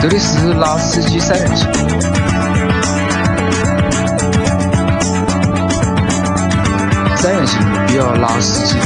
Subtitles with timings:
[0.00, 1.72] 这里是拉司机三人行，
[7.16, 8.78] 三人行必要拉司机。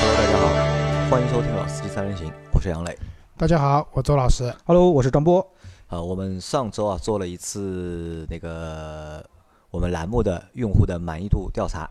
[0.00, 0.48] Hello，大家好，
[1.08, 2.98] 欢迎收听《老司机三人行》，我是杨磊。
[3.36, 4.52] 大家好，我周老师。
[4.66, 5.53] Hello，我是张波。
[5.94, 9.24] 呃，我们上周啊做了一次那个
[9.70, 11.88] 我们栏目的用户的满意度调查，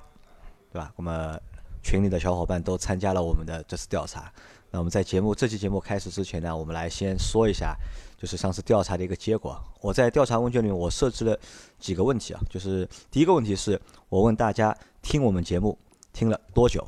[0.73, 0.91] 对吧？
[0.97, 1.39] 那么
[1.81, 4.29] 群里的小伙伴都参加了我们的这次调查。
[4.71, 7.77] 那我们在节目这期节目开始之前呢，我们来先说一下，
[8.17, 9.57] 就是上次调查的一个结果。
[9.79, 11.39] 我在调查问卷里面，我设置了
[11.79, 15.77] 几个问题啊，就是第一个问题是我问大家听我们节目
[16.11, 16.85] 听了多久？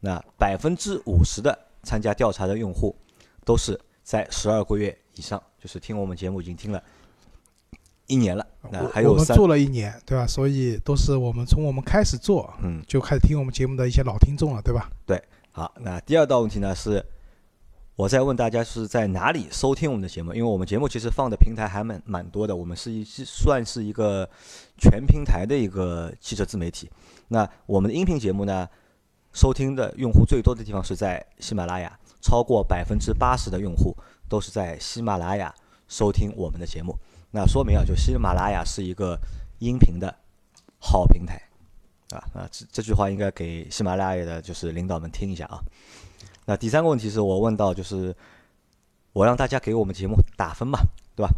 [0.00, 2.94] 那百分之五十的参加调查的用户
[3.42, 6.82] 都是在十二个月以上，就是听我们节目已经听了
[8.06, 8.46] 一年了。
[8.70, 10.26] 那还有，我们做了一年，对吧？
[10.26, 14.90] 所以都是我们从我们开始做嗯，就开始听我们节目的一些老听众了，对吧？
[15.04, 15.72] 对好。
[15.80, 17.04] 那第二道问题呢是，
[17.96, 24.28] 我在问大家是在哪里收听我们的节目，因为我们节目其实放的平台还蛮蛮多的，我们是一是算是一个
[24.78, 26.88] 全平台的一个汽车自媒体。
[27.28, 28.68] 那我们的音频节目呢，
[29.38, 33.96] 收听的用户最多的地方是在喜马拉雅，超过百分之八十的用户
[34.28, 35.54] 都是在喜马拉雅
[35.86, 36.92] 收听我们的节目。
[37.30, 39.16] 那说明啊，就喜马拉雅是一个
[39.60, 40.12] 音频的
[40.80, 41.40] 好平台
[42.10, 45.60] 啊啊，这这句话应该给喜马拉雅的就是领导们听一下啊。
[46.44, 48.12] 那第三个问题是我问到，就是
[49.12, 50.80] 我让大家给我们节目打分嘛，
[51.14, 51.32] 对吧？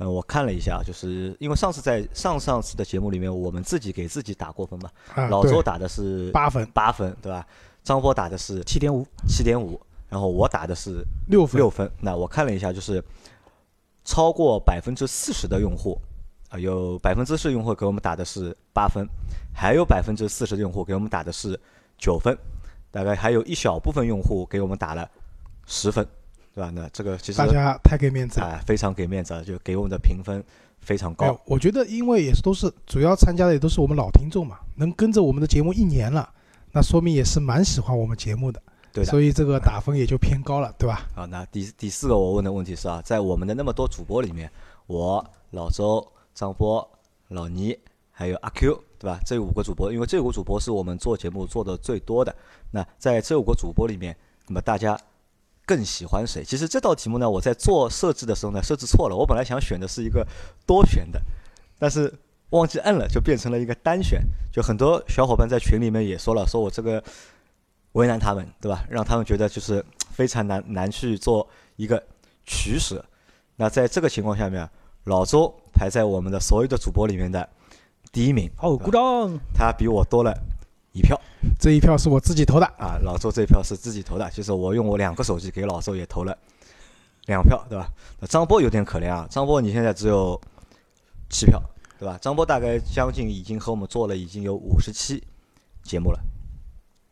[0.00, 7.46] 嗯，我看了一下，就是因为上次在上上次的节目里面，我们自己给自己打过分嘛，啊，老周打的是八分、八分，对吧？
[7.84, 11.90] 张波打的是七点五，七点五，然后我打的是六分，六分。
[12.00, 13.02] 那我看了一下，就是
[14.04, 16.00] 超过百分之四十的用户
[16.48, 19.06] 啊、有百分之四十用户给我们打的是八分，
[19.54, 21.58] 还有百分之四十的用户给我们打的是
[21.96, 22.36] 九分，
[22.90, 25.08] 大概还有一小部分用户给我们打了
[25.66, 26.04] 十分，
[26.60, 26.70] 对吧？
[26.74, 28.46] 那这个其实大家太给面子了。
[28.46, 30.44] 啊、非常给面子啊，就给我们的评分
[30.80, 31.26] 非常高。
[31.28, 36.28] 哎，我觉得因为也是都是主要参加的也都是我们老听众嘛，能跟着我们的节目一年了，
[36.72, 38.60] 那说明也是蛮喜欢我们节目的，
[38.92, 39.10] 对的。
[39.10, 41.08] 所以这个打分也就偏高了，对吧？
[41.14, 44.50] 好，那第第四个我问的问题是啊，在我们的那么多主播里面，
[44.86, 46.86] 我老周、张波、
[47.28, 47.74] 老倪
[48.10, 49.18] 还有阿 Q，对吧？
[49.24, 52.34] 这五个主播，因为这五个主播是我们做节目做的最多的。
[52.70, 54.14] 那在这五个主播里面，
[54.46, 54.98] 那么大家
[55.70, 56.42] 更喜欢谁？
[56.42, 59.14] 其实这道题目呢，我在做设置的时候呢，设置错了。
[59.14, 60.26] 我本来想选的是一个
[60.66, 61.22] 多选的，
[61.78, 62.12] 但是
[62.50, 64.20] 忘记摁了，就变成了一个单选。
[64.52, 67.00] 就很多小伙伴在群里面也说了，说我这个
[67.92, 68.84] 为难他们，对吧？
[68.90, 72.02] 让他们觉得就是非常难难去做一个
[72.44, 73.04] 取舍。
[73.54, 74.68] 那在这个情况下面，
[75.04, 77.48] 老周排在我们的所有的主播里面的
[78.10, 79.38] 第一名，好，对吧鼓掌。
[79.54, 80.36] 他比我多了
[80.92, 81.20] 一票
[81.58, 82.98] 这一票是我自己投的，啊。
[83.02, 86.36] 老周这一票是自己投的，就是我用我两个手机给老周也投了
[87.26, 87.88] 两票，对吧？
[88.18, 90.40] 那张波有点可怜啊，张波你现在只有
[91.28, 91.62] 七票，
[91.98, 92.18] 对吧？
[92.20, 95.22] 张波大概将近已经和我们做了已经有五十期
[95.84, 96.18] 节目了。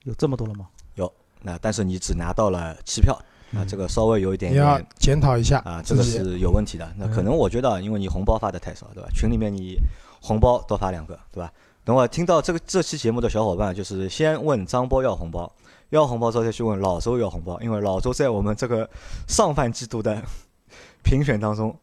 [0.05, 0.67] 有这么多了吗？
[0.95, 1.13] 有
[1.43, 3.15] 那但是你只拿到了七票，
[3.53, 6.03] 啊，这个稍微有一点你要点检讨一下啊，这个。
[6.03, 6.93] 是有问题的。
[6.97, 9.09] 那可能我觉得啊，因为你红包发的太少，对吧？
[9.15, 9.79] 群里面你
[10.21, 11.53] 红包多发两个，对吧？
[11.89, 15.51] 等会儿听到这个这期节目的小伙伴，就是先问张波要红包，
[15.89, 18.87] 要红包之后再去问老周要红包，因为老周在我们这个
[19.27, 20.23] 上半季度的
[21.03, 21.75] 评选当中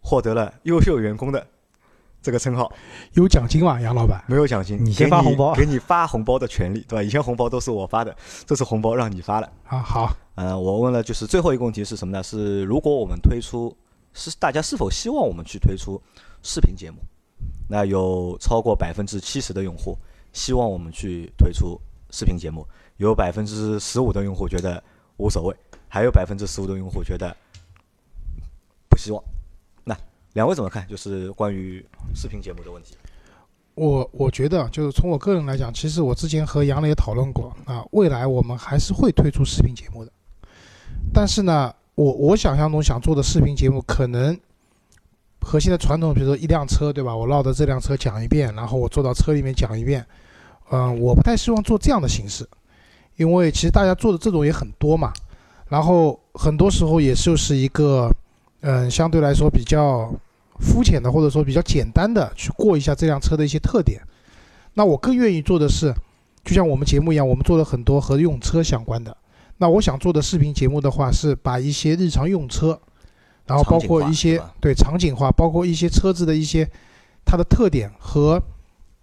[0.00, 1.46] 获得了优秀员工的
[2.22, 2.72] 这个称号，
[3.12, 4.24] 有奖金吗，杨老板？
[4.26, 7.02] 没有奖金，你先发红包给你发红包的权利，对吧？
[7.02, 9.52] 以前红包都是我发的，这次红包让你发了。
[9.66, 12.22] 啊，好，呃，我问了，就是最后一个问题是什么呢？
[12.22, 13.76] 是如果我们推出，
[14.14, 16.00] 是大家是否希望我们去推出
[16.42, 16.96] 视频节目？
[17.68, 19.96] 那有超过百分之七十的用户
[20.32, 21.80] 希望我们去推出
[22.10, 22.66] 视频节目，
[22.98, 24.82] 有百分之十五的用户觉得
[25.16, 25.56] 无所谓，
[25.88, 27.34] 还有百分之十五的用户觉得
[28.88, 29.22] 不希望。
[29.84, 29.96] 那
[30.34, 30.86] 两位怎么看？
[30.88, 31.84] 就是关于
[32.14, 32.96] 视频节目的问题。
[33.74, 40.12] 我我觉得就是从我个人来讲，其实我之前和杨磊讨论过啊，未来我们还是会推出视频节目的，
[41.12, 44.38] 但是呢，我我想象中想做的视频节目可能
[45.42, 47.14] 和现在传统，比如说一辆车，对吧？
[47.14, 50.06] 我绕着这辆车讲一遍，然后我坐到车里面讲一遍，
[50.70, 52.48] 嗯、我不太希望做这样的形式，
[53.16, 55.12] 因为其实大家做的这种也很多嘛，
[55.68, 58.10] 然后很多时候也就是一个
[58.64, 60.08] 嗯、相对来说比较
[60.60, 64.00] 肤浅的，或者说比较简单的去过一下这辆车的一些特点。
[64.74, 65.92] 那我更愿意做的是，
[66.44, 69.16] 就像我们节目一样，我们做了很多和用车相关的。
[69.58, 72.80] 那我想做的视频节目的话，是把一些日常用车，
[73.52, 76.66] 然后包括一些对场景化，包括一些车子的一些
[77.22, 78.42] 它的特点和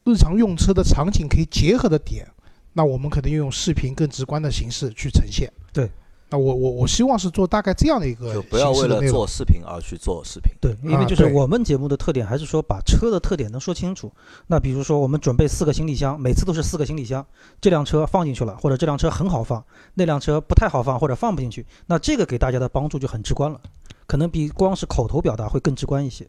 [0.06, 2.28] 日常用车的场景可以结合的点，
[2.74, 5.51] 那我们可能用视频更直观的形式去呈现。
[5.72, 5.92] 对，
[6.31, 10.52] 那我我我希望是做大概这样的一个就不要为了做视频而去做视频。
[10.60, 14.12] 对，因为就是我们节目的特点还是说把车的特点能说清楚。
[14.48, 17.24] 那比如说我们准备四个行李箱，每次都是四个行李箱，
[17.62, 19.63] 这辆车放进去了，或者这辆车很好放，
[19.94, 23.62] 那辆车不太好放或者放不进去，那这个给大家的帮助就很直观了，
[24.09, 26.27] 可能比光是口头表达会更直观一些。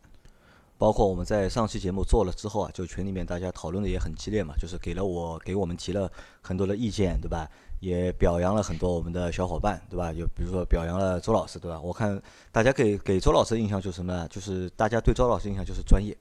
[0.76, 6.10] 包括我们在上期节目做了之后啊，就群里面大家讨论的也很激烈嘛，就是给了我给我们提了
[6.42, 7.48] 很多的意见，对吧？
[7.80, 10.12] 也表扬了很多我们的小伙伴，对吧？
[10.12, 11.80] 就比如说表扬了周老师，对吧？
[11.80, 12.20] 我看
[12.52, 14.28] 大家给给周老师的印象就是什么呢？
[14.28, 16.14] 就是大家对周老师印象就是专业，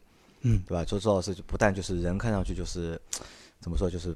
[0.43, 0.85] 嗯，对吧？
[0.85, 2.97] 周周老师就不但就是人看上去就是
[3.59, 4.15] 怎么说，就是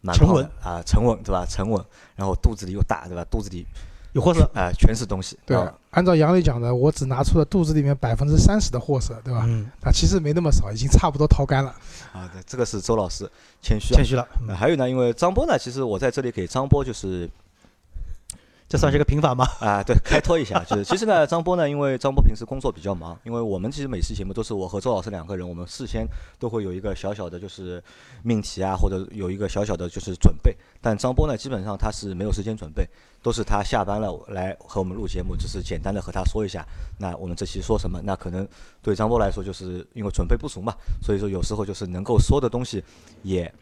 [0.00, 1.44] 蛮沉稳啊，沉稳，对吧？
[1.44, 3.24] 沉稳，然后肚子里又大，对吧？
[3.30, 3.66] 肚子里
[4.14, 9.44] 有货色，啊、全是东西，对啊，按照杨磊讲的，我只拿出了肚子里面百分之三十的货色，对吧？
[9.46, 11.74] 嗯，那其实没那么少，已经差不多掏干了。
[12.12, 13.28] 啊，对，这个是周老师
[13.60, 14.04] 谦虚了谦。
[14.04, 17.28] 虚了，嗯呃还有呢，因为张波呢，其实我在这里给张波就是
[18.66, 19.44] 这算是个平反吗？
[19.60, 26.06] 啊，对，开脱一下，就是其实呢，张波呢，因为张波平时工作比较忙，因为我们其实每期节目都是我和周老师两个人，我们事先
[26.38, 27.82] 都会有一个小小的就是
[28.22, 32.88] 命题啊，或者有一个小小的就是准备，但张波呢，基本上他是没有时间准备，
[33.22, 36.66] 都是他下班了来和我们录节目，只是简单的和他说一下，
[36.98, 38.48] 那我们这期说什么，那可能
[38.82, 42.82] 对张波来说，就是因为准备不足嘛，所以说有时候就是能够说的东西
[43.22, 43.52] 也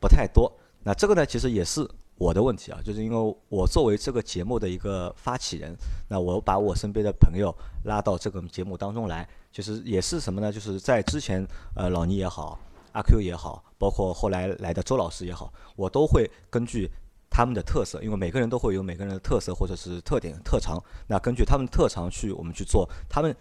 [0.00, 0.50] 不太多。
[0.82, 1.86] 那这个呢，其实也是
[2.20, 5.74] 我的问题啊，就是因为我作为这个节目的一个发起人，
[6.06, 7.50] 那我把我身边的朋友
[7.84, 10.52] 拉到这个节目当中来，其实也是什么呢？
[10.52, 11.42] 就是在之前，
[11.74, 12.58] 呃，老倪也好，
[12.92, 16.90] 阿 Q 也好，包括后来来的周老师也好，我都会根据
[17.30, 23.34] 他们的特色，因为每个人都会有每个人的特色或者是特点特长，那根据他们特长去我们去做他们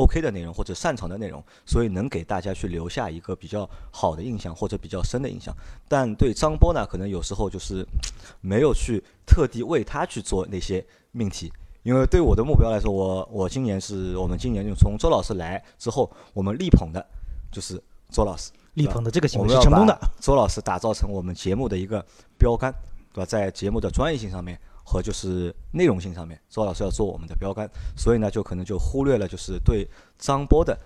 [0.00, 5.54] OK 的内容或者擅长的内容，所以能给大家去留下一个比较好的印象或者比较深的印象。
[5.88, 7.86] 但对张波呢，可能有时候就是
[8.40, 11.52] 没有去特地为他去做那些命题，
[11.82, 17.04] 因为对我的目标来说，我我今年是我们今年就从周老师来之后，我们力捧的
[17.52, 19.98] 就是周老师，力捧的这个行为是成功的。
[20.20, 22.04] 周老师打造成我们节目的一个
[22.38, 22.72] 标杆，
[23.12, 23.26] 对吧？
[23.26, 29.88] 在节目的专业性上面和就是内容性上面，周老师要做我们的标杆，所以呢，就可能就忽略了就是对
[30.18, 30.78] 张波的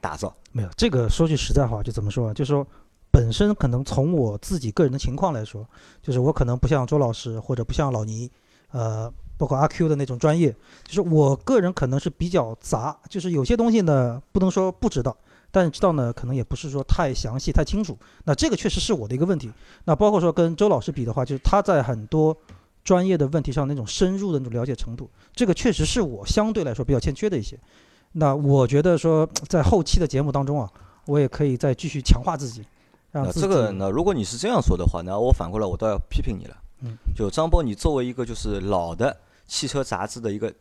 [0.00, 0.34] 打造。
[0.52, 2.34] 没有这个，说句实在话，就怎么说啊？
[2.34, 2.66] 就是说，
[3.10, 5.66] 本身可能从我自己个人的情况来说，
[6.02, 8.30] 就是我可能不像周老师或者不像老倪，
[8.70, 10.50] 呃，包括阿 Q 的那种专业，
[10.84, 15.14] 就是我个人可能是比较杂，就是有些东西呢不能说不知道，
[15.50, 17.98] 但知道呢可能也不是说太详细、太清楚。
[18.24, 19.52] 那这个确实是我的一个问题。
[19.84, 22.36] 那包括说跟周老师比的话，就是他在很多
[22.86, 27.58] 专业的问题上那种深入的那种了解程度，这个确实是我相对来说比较欠缺的一些。
[28.12, 30.70] 那我觉得说，在后期的节目当中啊，
[31.06, 32.64] 我也可以再继续强化自己，
[33.10, 36.56] 让那这个呢，如果你是这样说的话，那我反过来我倒要批评你了。
[36.82, 39.14] 嗯，就张波，你作为一个就是老的
[39.48, 40.54] 汽车杂志的一个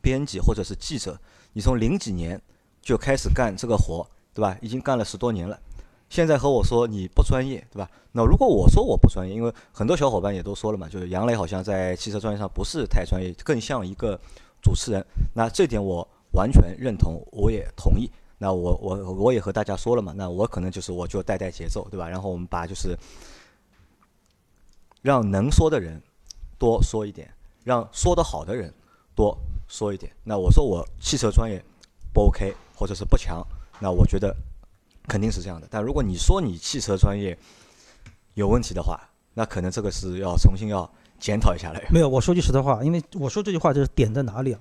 [0.00, 1.20] 编辑或者是记者，
[1.52, 2.40] 你从零几年
[2.80, 4.56] 就开始干这个活，对吧？
[4.62, 5.60] 已经干了十多年了。
[6.08, 7.90] 现在和我说你不专业，对吧？
[8.12, 14.18] 那如果我说我不专业，因为很多小伙伴也都说了嘛，就是杨磊好像在汽车专业上不是太专业，更像一个
[14.62, 15.04] 主持人。
[15.34, 18.10] 那这点我完全认同，我也同意。
[18.38, 22.08] 那我我我也和大家说了嘛，那我可能就是我就带带节奏，对吧？
[22.08, 22.96] 然后我们把就是
[25.02, 26.00] 让能说的人
[26.58, 27.30] 多说一点，
[27.64, 28.72] 让说得好的人
[29.14, 29.36] 多
[29.68, 30.12] 说一点。
[30.22, 31.62] 那我说我汽车专业
[32.12, 33.46] 不 OK，或者是不强，
[33.80, 34.34] 那我觉得
[35.06, 35.66] 肯定是这样的。
[35.70, 37.36] 但如果你说你汽车专业
[38.34, 39.00] 有问题的话，
[39.34, 41.80] 那可能这个是要重新要检讨一下了。
[41.90, 42.08] 没有。
[42.08, 44.60] 我说句实在话，因为我说这句话就是点在哪里啊？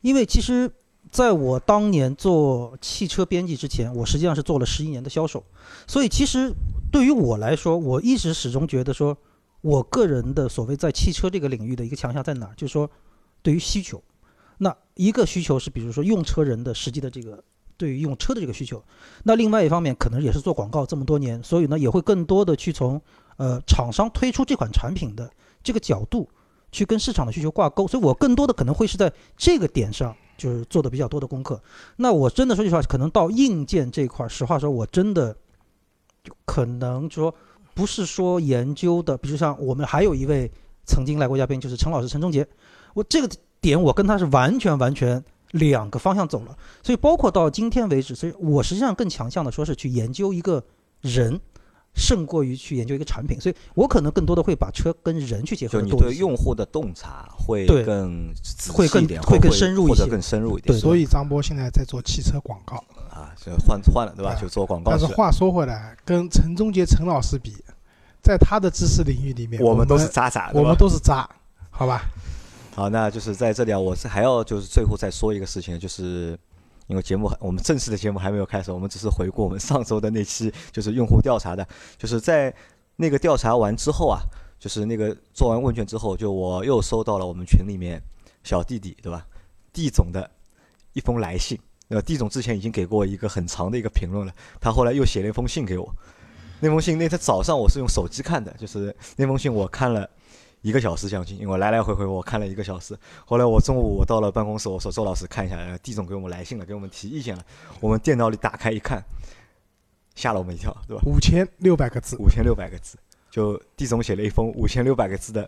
[0.00, 0.70] 因为其实
[1.10, 5.44] 在我当年做汽车编辑之前，我实际上是做了十一年的销售，
[5.86, 6.52] 所以其实
[6.90, 9.16] 对于我来说，我一直始终觉得说，
[9.60, 12.54] 我个人的所谓在汽车这个领域的一个强项在哪儿？
[12.56, 12.90] 就是说，
[13.42, 14.02] 对于需求，
[14.58, 17.42] 那一个需求是比如说用车人的实际的这个
[17.76, 18.82] 对于用车的这个需求，
[19.24, 23.00] 那另外一方面可能也是做广告这么多年，所以呢也会更多的去从
[23.36, 25.30] 呃厂商推出这款产品的
[25.62, 26.28] 这个角度
[26.70, 31.60] 去跟市场的需求挂钩，所以我更多的可能会是在这个点上就是做的比较多的功课。
[31.96, 35.34] 那我真的说句实话，可能到硬件这块儿，实话说，我真的
[36.22, 37.34] 就可能说
[37.74, 40.50] 不是说研究的，比如像我们还有一位
[40.84, 42.46] 曾经来过嘉宾，就是陈老师陈忠杰，
[42.94, 43.28] 我这个
[43.60, 45.22] 点我跟他是完全完全
[45.54, 50.62] 两个方向走了，所以包括到今天为止，所以我实际上更强项的说是去研究一个
[51.00, 51.40] 人，
[51.94, 55.90] 胜过于去研究一个产品，所以我可能更多的会把车跟人去结合就你。
[55.92, 60.76] 对用户的洞察会更仔会更细一点，会会更深入一些或者更深入一点。
[60.76, 62.82] 对所以张波现在在做汽车广告。
[63.10, 64.32] 啊，就换换了对吧？
[64.32, 64.90] 啊就做广告。
[64.90, 67.54] 但是话说回来，跟陈忠杰陈老师比，
[68.20, 70.74] 在他的知识领域里面，我我们都是渣渣，我们？
[70.76, 71.28] 都是渣，
[71.70, 72.02] 好吧？
[72.74, 76.36] 好，那就是在这里啊，我是还要就是最后再说一个事情，就是
[76.88, 81.64] 因为节目我们正式的节目还没有开始，我们只是回顾我们上周的那期就是用户调查的，
[81.96, 82.52] 就是在
[82.96, 84.18] 那个调查完之后啊，
[84.58, 88.02] 就是那个做完问卷之后，就我又收到了我们群里面
[88.42, 89.24] 小弟弟对吧，
[89.72, 90.28] 地总的
[90.94, 91.56] 一封来信。
[91.90, 95.94] 呃，地总之前已经给过一个很长的一个评论了，他后来又写了一封信给我。
[96.58, 100.08] 那封信那天早上我是用手机看的，就是那封信我看了
[100.64, 102.98] 一个小时将近，因为我来来回回我看了一个小时。
[103.26, 107.44] 后来我中午我到了办公室，我说周老师看一下，呃地总给我们来信了，给我们提意见了。
[107.80, 109.04] 我们电脑里打开一看，
[110.14, 111.02] 吓了我们一跳，对吧？
[111.04, 112.96] 五千六百个字，五千六百个字，
[113.30, 115.46] 就地总写了一封五千六百个字的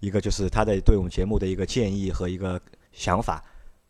[0.00, 2.60] 一个，就是他的对我们节目的一个建议和一个
[2.92, 3.40] 想法，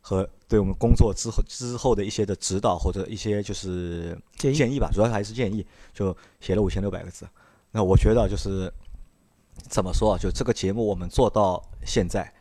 [0.03, 7.27] 和对我们工作之后之后的一些的指导或者一些就是建议吧，主要还是建议，就写了五千六百个字。
[7.75, 8.71] 那我觉得就是
[9.69, 12.33] 怎么说啊，就这个节目我们做到现在，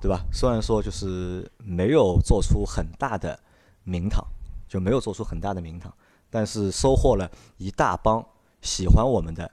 [0.00, 0.24] 对吧？
[0.32, 3.38] 虽然说就是没有做出很大的
[3.84, 4.24] 名堂，
[4.68, 5.92] 就没有做出很大的名堂，
[6.30, 8.24] 但是收获了一大帮
[8.62, 9.50] 喜欢我们的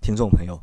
[0.00, 0.60] 听众朋友，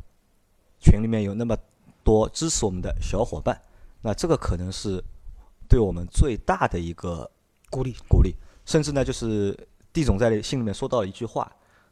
[0.80, 1.56] 群里面有那么
[2.02, 3.60] 多支持我们的小伙伴，
[4.00, 5.02] 那这个可能是
[5.68, 7.30] 对我们最大的一个
[7.70, 7.94] 鼓励。
[8.08, 9.56] 鼓励，甚至呢，就是
[9.92, 11.50] 地总在信里面说到了一句话，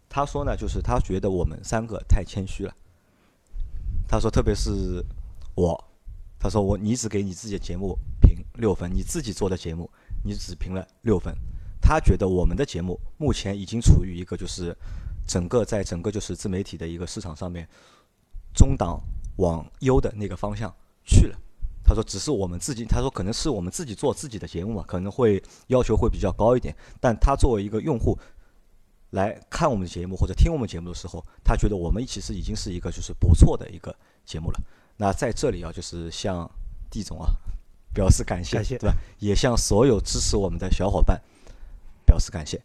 [0.08, 2.74] 他说呢，就是他觉得我们三个太谦虚了。
[4.08, 5.04] 他说，特别是
[5.54, 5.82] 我，
[6.38, 9.90] 他说我你只给你自己的节目评六分，你自己做的节目
[10.24, 11.34] 你只评了六分。
[11.80, 14.76] 他觉得我们的节目目前已经处于一个就是
[15.26, 17.68] 整个在整个就是自媒体的一个市场上面
[18.54, 19.00] 中档
[19.36, 20.72] 往优的那个方向
[21.04, 21.38] 去了。
[21.82, 26.76] 他说：“只是我们自己，他说可能是我们自己做自己的节目嘛，可能会要求会比较高一点。
[27.00, 28.16] 但他作为一个用户
[29.10, 34.60] 来看我们的节目或者听我们节目的时候，他觉得我们其实已经是一个就是不错的一个节目了。
[34.96, 36.48] 那在这里啊，就是向
[36.90, 37.30] 地总啊
[37.94, 38.96] 表示感谢，感谢对吧？
[39.18, 41.20] 也向所有支持我们的小伙伴
[42.04, 42.60] 表示感谢。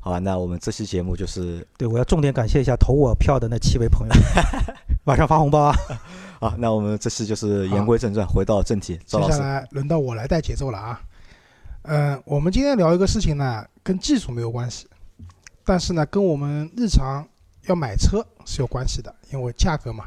[0.00, 4.14] 好吧，那我们这期节目就是对，我要重点感谢一下投我票的那七位朋友，
[5.04, 5.76] 晚上发红包啊！
[6.40, 9.38] 好，那我们这期就是言归正传，回到正题，赵接下。
[9.38, 11.00] 来轮到我来带节奏了啊。
[11.82, 14.88] 嗯、我们今天聊一个事情呢，跟技术没有关系，
[15.64, 17.26] 但是呢，跟我们日常
[17.66, 20.06] 要买车是有关系的，因为价格嘛。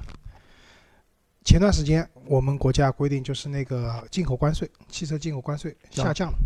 [1.44, 6.38] 前段时间我们国家规定就是那个进口关税，汽车进口关税下降了，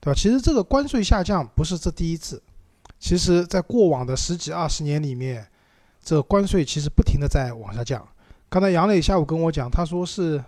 [0.00, 0.14] 对吧？
[0.16, 2.40] 其实这个关税下降不是这第一次，
[3.00, 5.44] 其实在过往的十几二十年里面，
[6.04, 8.06] 这个关税其实不停的在往下降。
[8.48, 10.42] 刚才杨磊下午跟我讲，他说是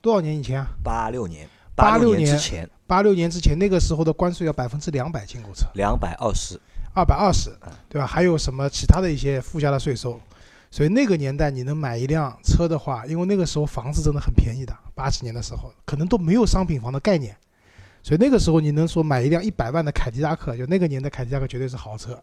[0.00, 0.68] 多少年以前啊？
[0.84, 6.60] 八六年，86六年之前八六年之前，那个时候的关税要百分之两百进口车，两百二十，
[6.94, 8.06] 二百二十嗯，对吧？
[8.06, 10.20] 还有什么其他的一些附加的税收？
[10.70, 17.36] 所以那个年代你能买一辆车的话，因为那个时候房子真的很便宜的，八几年的时候可能都没有商品房的概念，
[18.02, 22.14] 所以那个时候你能说买一辆一百万的凯迪拉克，就那个年代凯迪拉克绝对是豪车，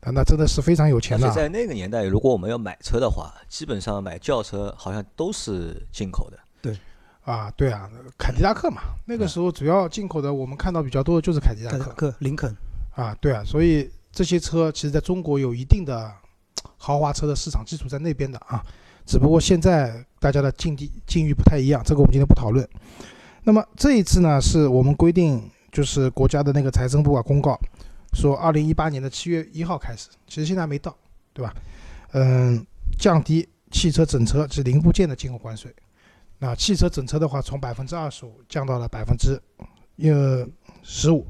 [0.00, 6.38] 啊，那真的是非常有钱的在那个年代，如果我们要买车的话，基本上买轿车好像都是进口的。
[6.60, 6.76] 对
[7.24, 11.92] 啊，对啊，凯迪拉克嘛，那个时候主要进口的，我们看到比较多的就是凯迪拉克。
[11.92, 12.56] 克林肯，
[13.00, 16.12] 啊，对啊，所以这些车其实在中国有一定的
[16.76, 18.62] 豪华车的市场基础在那边的啊，
[19.06, 22.68] 只不过现在大家的境地境遇不太一样，这个我们今天不讨论。
[23.42, 27.58] 那么这一次呢，是我们规定，就是国家的那个财政部啊公告，
[28.12, 30.94] 说二零一八年的七月一号开始，其实现在还没到，
[31.32, 31.54] 对吧？
[32.12, 32.62] 嗯，
[32.98, 35.74] 降低汽车整车及零部件的进口关税。
[36.38, 39.40] 那汽车整车的话，从百分之二十五降到了百分之
[40.02, 40.46] 呃
[40.82, 41.26] 十五，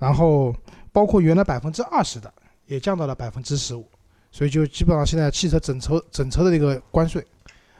[0.00, 0.52] 然后
[0.90, 2.32] 包括原来百分之二十的
[2.66, 3.86] 也降到了百分之十五，
[4.32, 7.24] 所以就基本上现在汽车整车整车的这个关税，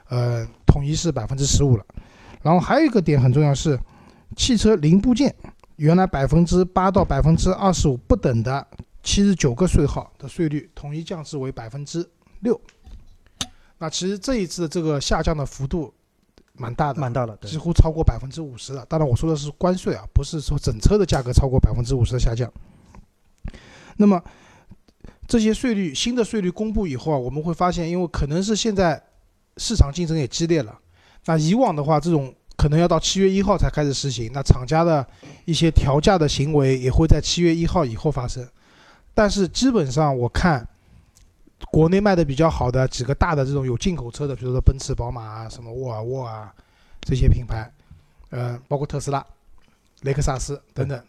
[0.09, 1.85] 呃，统一是百分之十五了。
[2.43, 3.79] 然后还有一个点很重要是，
[4.37, 5.35] 汽车零部件
[5.77, 8.67] 原来百分之八到百分之二十五不等的
[9.03, 12.09] 七十九个税号的税率，统一降至为百分之
[12.41, 12.61] 六。
[13.79, 15.93] 那其实这一次这个下降的幅度
[16.61, 18.85] 蛮大的，蛮大的，几，乎超过百分之五十了。
[18.87, 22.53] 当然，我说的是关税啊，不是说整车的价格超过百分之五十的下降。
[23.97, 24.23] 那么
[25.27, 29.03] 这些税率新的税率公布以后啊，我们会发现，因为可能是现在
[29.57, 30.79] 市场竞争也激烈了，
[31.25, 35.07] 那以往的话，这种可能要到七月一号才开始实行，那厂家的
[35.47, 38.47] 一些调价的行为也会在七月一号以后发生。
[39.15, 40.67] 但是基本上我看
[41.71, 46.53] 国内卖的比较好的几个大的这种有进口车的，比如说奔驰、宝马啊、什么沃尔沃啊
[47.03, 47.71] 这些品牌，
[48.31, 49.25] 嗯、包括特斯拉、
[50.03, 51.03] 雷克萨斯等等，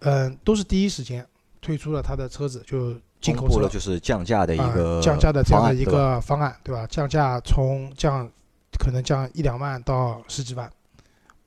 [0.00, 1.26] 嗯、都是第一时间
[1.60, 6.86] 推出了它的车子，就进口车了就是降价的一个啊降价的这样的一方案对吧个方案，对吧？
[6.86, 8.30] 降价从降
[8.78, 10.70] 可能降一两万到十几万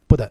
[0.08, 0.30] 不等。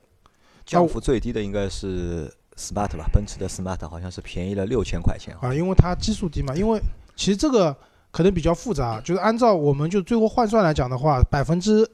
[0.64, 5.36] 降幅最低的应该是 Smart 吧，奔驰的 Smart 好像是便宜了六千块钱。
[5.40, 6.54] 啊，因为它基数低嘛。
[6.56, 6.80] 因为
[7.16, 7.76] 其实这个
[8.12, 11.88] 可能比较复杂，就是按照我们就最后换算来讲的话，百分之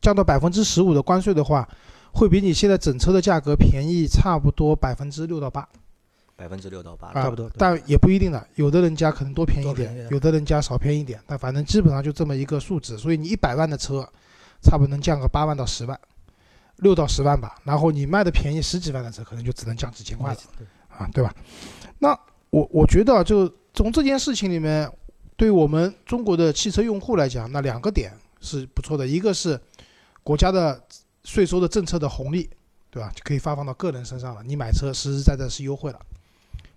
[0.00, 1.68] 降到百分之十五的关税的话，
[2.12, 5.66] 会比你现在整车的价格便宜差不多百分之六到八
[6.36, 12.98] 百分之六到八，啊，差不多但也不一定的，有的人家可能多便宜一点有的人家少便宜一点，但反正基本上就这么一个数值。
[12.98, 14.06] 所以你一百万的车，
[14.60, 15.98] 差不多能降个八万到十万，
[16.76, 17.54] 六到十万吧。
[17.64, 20.40] 然后你卖的便宜十几万的车，可能就只能降几千块了。
[20.58, 21.32] 对啊，对吧？
[21.98, 22.18] 那
[22.50, 24.90] 我我觉得啊，就从这件事情里面，
[25.36, 29.58] 对我们中国的汽车用户来讲，那两个点是不错的，一个是
[30.22, 30.82] 国家的
[31.24, 32.48] 税收的政策的红利，
[32.90, 33.10] 对吧？
[33.14, 35.98] 就可以发放到个人身上了，你买车实实在在是优惠了，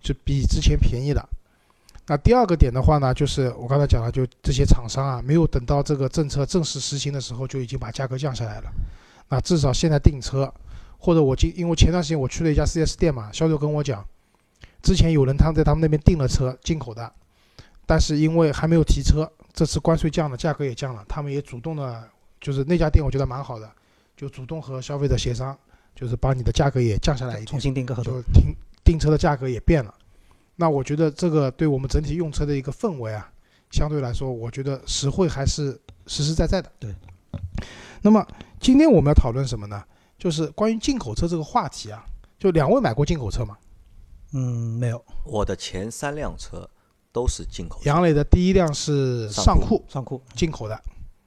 [0.00, 1.28] 就比之前便宜了。
[2.08, 8.72] 那第二个点的话呢，就是我刚才讲了，就这些厂商啊，没有等到这个政策正式实行的时候，就已经把价格降下来了。
[9.28, 10.52] 那至少现在订车，
[10.98, 14.06] 或者我今因为前段时间我去了一家 4S 店嘛，销售跟我讲，
[14.82, 17.12] 之前有人他们在他们那边订了车，进口的，
[17.86, 22.08] 但是因为还没有提车，这次关税降了，价格也降了，他们也主动的，
[22.40, 23.70] 就是那家店我觉得蛮好的，
[24.16, 25.56] 就主动和消费者协商，
[25.94, 28.54] 就是把你的价格也降下来一点重，新订个合同就，订
[28.84, 29.92] 订车的价格也变了。
[30.54, 33.30] 那我觉得这个对我们整体用车的一个氛围啊，
[33.70, 36.70] 相对来说，我觉得实惠还是实实在在的。
[36.78, 36.94] 对。
[38.02, 38.24] 那么
[38.60, 39.82] 今天我们要讨论什么呢？
[40.16, 42.04] 就是关于进口车这个话题啊。
[42.38, 43.56] 就两位买过进口车吗？
[44.36, 45.02] 嗯，没有。
[45.24, 46.68] 我的前三辆车
[47.10, 50.20] 都是进口车，杨磊的第一辆是尚酷，尚酷。
[50.34, 50.78] 进口的，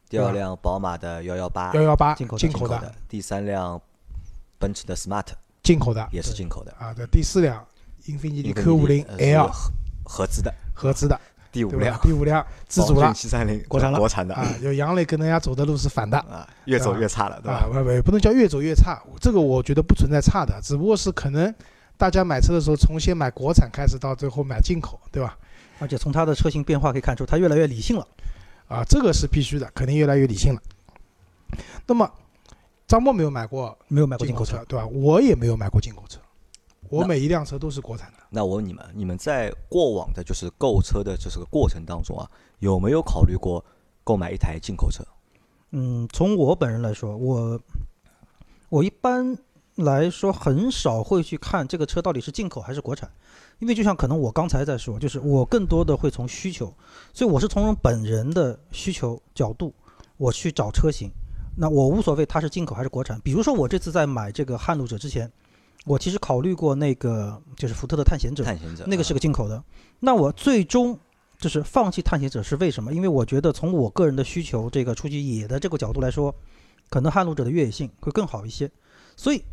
[0.08, 1.74] 第二辆宝马的幺幺八。
[1.74, 2.94] 幺幺八进口的进口的。
[3.08, 3.82] 第三辆
[4.60, 5.26] 奔驰的 Smart
[5.64, 6.08] 进口的。
[6.12, 6.94] 也是进口的，啊。
[6.94, 7.66] 对，第四辆
[8.06, 9.72] 英菲尼迪 Q 五零呃 L 合
[10.04, 11.20] 合资的，合资的，
[11.52, 12.00] 第五辆？
[12.02, 13.12] 第五辆自主了。
[13.12, 13.98] 七三零国产了。
[13.98, 14.36] 国产的。
[14.36, 14.48] 啊。
[14.62, 16.16] 就杨磊跟人家走的路是反的。
[16.20, 17.70] 啊，越走越差了，对啊，吧？
[17.74, 21.52] 不不，不能叫越走越差，这个我觉得不存在差的，只不过是可能
[22.00, 25.38] 大家买车的时候从先买国产开始，到最后买进口，对吧？
[25.80, 28.08] 而且从它的车型变化可以看出，它越来越理性了。
[28.70, 30.62] 啊，这个是必须的，肯定越来越理性了。
[31.86, 32.10] 那么，
[32.88, 34.88] 张默没有买过没有买过进口车，，对吧？
[34.88, 36.22] 我也没有买过进口车，
[36.88, 38.18] 我每一辆车都是国产的。
[38.30, 43.62] 那我问你们，你们在过往的就是购车的这个过程当中啊，有没有考虑过
[44.06, 45.04] 购买一台进口车？
[45.72, 47.60] 嗯，从我本人来说，我
[48.70, 49.38] 我一般
[49.84, 53.10] 来说很少会去看这个车到底是进口还是国产，
[53.60, 56.74] 因为就像可能我刚才在说，就是我更多的会从需求，
[57.14, 59.74] 所以我是从本人的需求角度
[60.18, 61.10] 我去找车型。
[61.58, 63.20] 那我无所谓它是进口还是国产。
[63.22, 65.30] 比如说我这次在买这个撼路者之前，
[65.86, 69.62] 我其实考虑过那个就是福特的探险者，探险者啊那个是个进口的。
[70.00, 70.98] 那我最终
[71.38, 72.94] 就是放弃探险者是为什么？
[72.94, 76.34] 因为我觉得从我个人的需求，这个出去野的这个角度来说，
[76.90, 78.72] 可能撼路者的越野性会更好一些。
[79.18, 79.44] 所以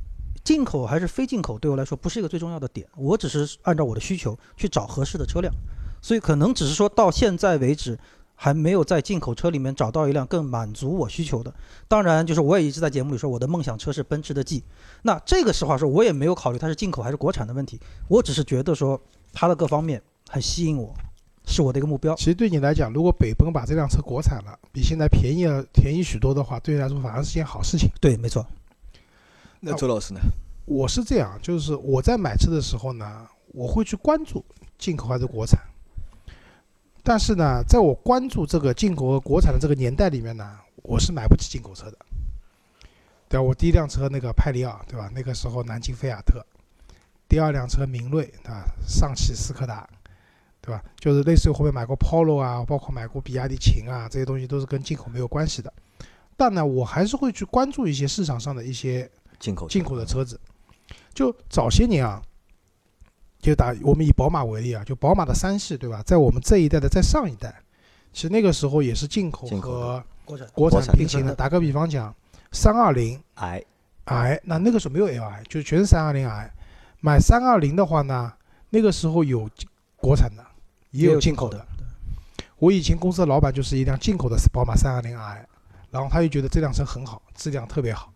[0.46, 5.52] 进口还是非进口对我来说不是一个最重要的点，我只是按照我的需求去找合适的车辆。
[6.00, 7.98] 所以可能只是说到现在为止。
[8.38, 11.50] 还没有在进口车里面找到一辆更满足我需求的。
[11.88, 14.62] 当然，就是我也一直在节目里说，我的梦想车是奔驰的 G。
[15.00, 19.00] 那这个实话说，我也没有考虑它是进口还是国产的问题，我只是觉得说
[19.32, 20.92] 它的各方面很吸引我，
[21.46, 22.14] 是我的一个目标。
[22.16, 27.88] 其实对你来讲，如果北奔把这辆车国产了，比现在便宜了便宜许多的话，对你来说反而是件好事情。
[28.02, 28.46] 对，没错。
[29.60, 30.20] 那周老师呢？
[30.64, 34.44] 我是这样，就是我在买车的时候呢，我会去关注
[34.78, 35.60] 进口还是国产。
[37.02, 41.96] 但是呢，在我关注这个进口和国产的这个年代里面呢，我是买不起进口车的。
[43.28, 43.42] 对吧？
[43.42, 45.10] 我第一辆车那个派里奥，对吧？
[45.12, 46.44] 那个时候南京菲亚特，
[47.28, 48.64] 第二辆车明锐，对吧？
[48.86, 49.84] 上汽斯柯达，
[50.60, 50.80] 对吧？
[50.96, 55.72] 就是类似于后面买过 Polo 啊，包括买过比亚迪秦啊，这些东西都是跟进口没有关系的。
[56.36, 60.40] 但呢，我还是会去关注一些市场上的一些进口进口的车子。
[61.14, 62.20] 就早些年啊，
[63.40, 66.02] 就打我们以宝马为例啊，就宝马的三系，对吧？
[66.04, 67.62] 在我们这一代的在上一代，
[68.12, 71.34] 其实那个时候也是进口和国产国国产并行的。
[71.34, 72.14] 打个比方讲，
[72.52, 73.64] 三二零 i
[74.04, 76.52] i，那那个时候没有 Li，就全是三二零 i。
[77.00, 78.32] 买三二零的话呢，
[78.70, 79.48] 那个时候有
[79.96, 80.44] 国产的，
[80.90, 81.66] 也有进口的。。
[82.58, 85.46] 我以前公司的老板就是一辆进口的宝马三二零 i，
[85.90, 88.12] 然后他就觉得这辆车很好，质量特别好。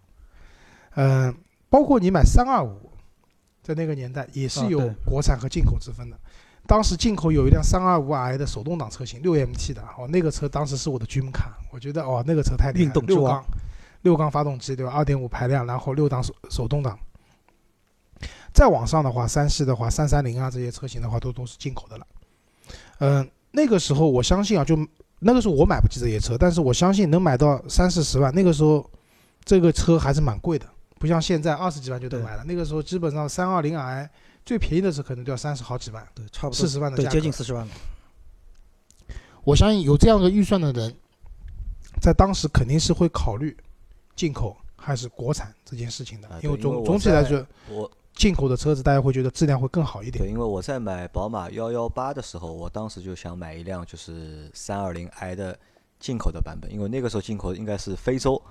[0.94, 1.34] 嗯、
[1.68, 2.90] 包括你买三二五，
[3.62, 6.18] 在那个年代也是有国产和进口之分的。
[6.66, 13.44] 当时进口有一辆三二五 i 的手动挡车型，六 MT 的，哦，那个车当时是我的 dream car，，我觉得哦，那个车太厉害了运动六缸，
[14.02, 14.92] 六缸发动机对吧？
[14.92, 16.98] 二点五排量，然后六档手手动挡。
[18.52, 22.06] 再往上的话，三系的话，三三零啊这些车型的话，都都是进口的了。
[22.98, 24.76] 嗯、那个时候我相信啊，就
[25.20, 28.88] 那个时候我买不起这些车，但是我相信能买到三四十万，那个时候
[29.44, 30.66] 这个车还是蛮贵的，
[31.00, 32.44] 不像现在二十几万就能买了。
[32.44, 34.10] 那个时候基本上三二零 i
[34.44, 37.72] 最便宜的时候可能都要三十好几万，对，差不多四十万的对，价格，接近四十万了。
[39.44, 40.94] 我相信有这样的预算的人，
[42.02, 43.56] 在当时肯定是会考虑
[44.14, 50.30] 进口还是国产这件事情的因为总总体来说，我进口的车子大家会觉得质量会更好一点对，。
[50.30, 55.58] 因为我在买宝马幺幺八的时候，我当时就想买一辆就是三二零 i 的
[55.98, 58.42] 进口的版本，因为那个时候进口应该是非洲，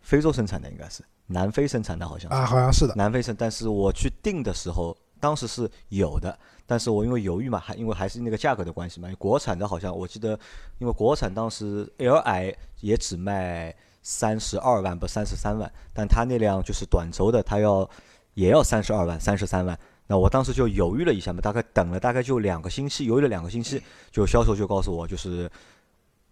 [0.00, 10.38] 非洲生产的应该是南非生产的，好像啊，好像是的，南非生，但是我去订的时候，当时是有的，但是我因为犹豫嘛，还因为还是那个价格的关系嘛，国产的好像我记得，
[10.78, 17.88] 因为国产当时 Li 也只卖三十二万不三十三万，但他那辆就是短轴的，他要
[18.34, 19.78] 也要三十二万三十三万。
[20.06, 25.48] 那我当时就犹豫了一下嘛，大概等了大概就两个星期，犹豫了两个星期，就销售就告诉我，就是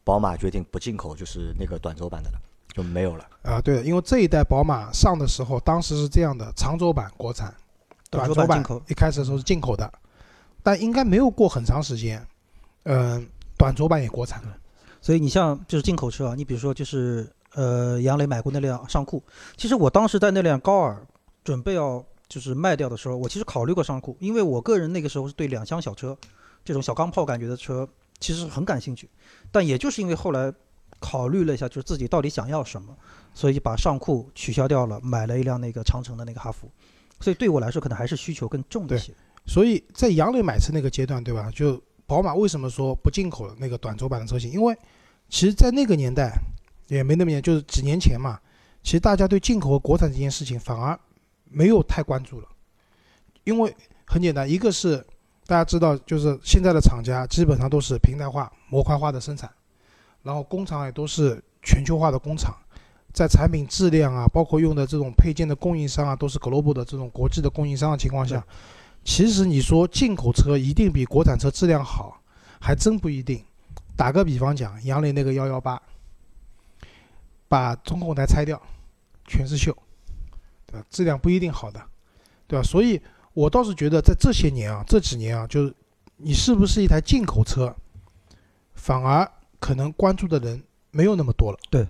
[0.03, 2.41] 宝马决定不进口，就是那个短轴版的了，
[2.75, 3.25] 就没有了。
[3.43, 7.55] 啊，对的，因为这一代宝马上的时候，当时是这样的，长轴版国产，
[8.11, 9.91] 短短轴版轴版进口一开始的时候是进口的，
[10.63, 12.27] 但应该没有过很长时间，
[12.85, 13.27] 嗯、
[13.57, 14.57] 短轴版也国产了。
[15.01, 19.23] 所以你像就是进口车啊，你比如说就是呃杨磊买过那辆尚酷，
[19.57, 21.07] 其实我当时在那辆高尔
[21.45, 26.15] 准备要就是卖掉的时候，我其实考虑过尚酷，因为我个人那个时候是对两厢小车
[26.65, 29.09] 这种小钢炮感觉的车其实很感兴趣，
[29.51, 30.53] 但也就是因为后来
[31.01, 32.97] 考虑了一下，就是自己到底想要什么，
[33.35, 36.71] 所以把尚酷取消掉了，买了一辆那个长城的那个哈弗。
[37.21, 39.13] 所以对我来说，可能还是需求更重一些。
[39.47, 41.51] 所以在杨磊买车那个阶段，对吧？
[41.55, 44.51] 就宝马为什么说不进口那个短轴版的车型？
[44.51, 44.77] 因为
[45.29, 46.33] 其实，在那个年代
[46.87, 48.39] 也没那么年，就是几年前嘛，
[48.83, 50.99] 其实大家对进口和国产这件事情反而
[51.45, 52.49] 没有太关注了，
[53.45, 53.75] 因为
[54.07, 55.05] 很简单，一个是
[55.47, 59.51] 大家知道，就是现在的厂家基本上都是平台化、模块化的生产，
[60.23, 62.55] 然后工厂也都是全球化的工厂。
[63.13, 68.47] 在产品质量啊，包括用的这种配件的供应商啊，都是 global 的这种国际的供应商的情况下，
[69.03, 72.21] 其实你说进口车一定比国产车质量好，
[72.61, 73.43] 还真不一定。
[73.97, 75.81] 打个比方讲，杨磊那个幺幺八，
[77.49, 78.61] 把中控台拆掉，
[79.27, 79.75] 全是锈，
[80.67, 80.87] 对吧？
[80.89, 81.83] 质量不一定好的，
[82.47, 82.63] 对吧？
[82.63, 83.01] 所以
[83.33, 85.75] 我倒是觉得在这些年啊，这几年啊，就是
[86.19, 87.75] 你是不是一台进口车，
[88.75, 89.29] 反而
[89.59, 91.59] 可能关注的人没有那么多了。
[91.71, 91.87] 对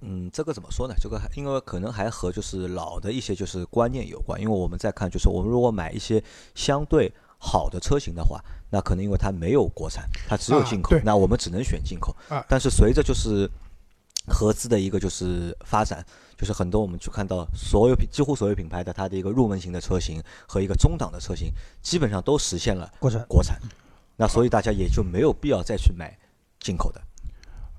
[0.00, 0.94] 嗯，这个怎么说呢？
[1.00, 4.38] 这个还因为可能还和就是老的一些就是观念有关。
[4.40, 6.22] 因为我们在看，就是我们如果买一些
[6.54, 12.14] 相对好的车型的话，那可能因为它没有国产，它只有啊进口，对那我们只能选进口。
[12.28, 13.50] 啊但是随着就是
[14.28, 16.04] 合资的一个就是发展，
[16.36, 21.50] 就是很多我们去看到所有品几乎所有品牌的它的一个入门型的车型和一个中档的车型，
[21.80, 23.58] 基本上都实现了国产国产。
[24.16, 26.16] 那所以大家也就没有必要再去买
[26.64, 27.00] 进口的。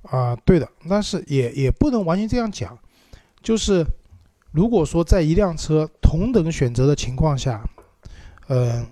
[0.03, 2.77] 啊、对的，但是也也不能完全这样讲，
[3.41, 3.83] 就是
[4.51, 7.67] 如果说在一辆车同等选择的情况下，
[8.47, 8.85] 嗯、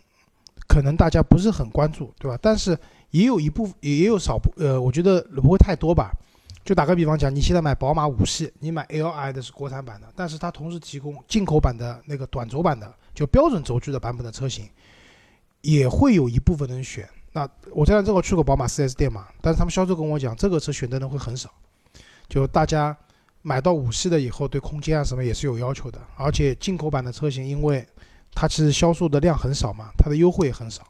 [0.67, 2.35] 可能大家不是很关注，对吧？
[2.41, 2.75] 但是
[3.11, 6.11] 也有一部分也有少部，呃，我觉得不会太多吧。
[6.65, 14.67] 就打个比方讲，你现在买宝马五系，你买 Li 的是国产版的，但是它同时提供进口版的那个短轴版的，就标准轴距的版本的车型，
[15.61, 17.07] 也会有一部分人选。
[17.33, 21.49] 那我这辆正好去过宝马 4S 店嘛，但是他们销售跟我讲，这个车选的人会很少，
[22.29, 22.95] 就大家
[23.41, 27.85] 买到五系的以后，对空间啊什么也是有要求的，而且进口版的车型，因为
[28.33, 30.83] 它其实销售的量很少嘛，它的优惠也很少，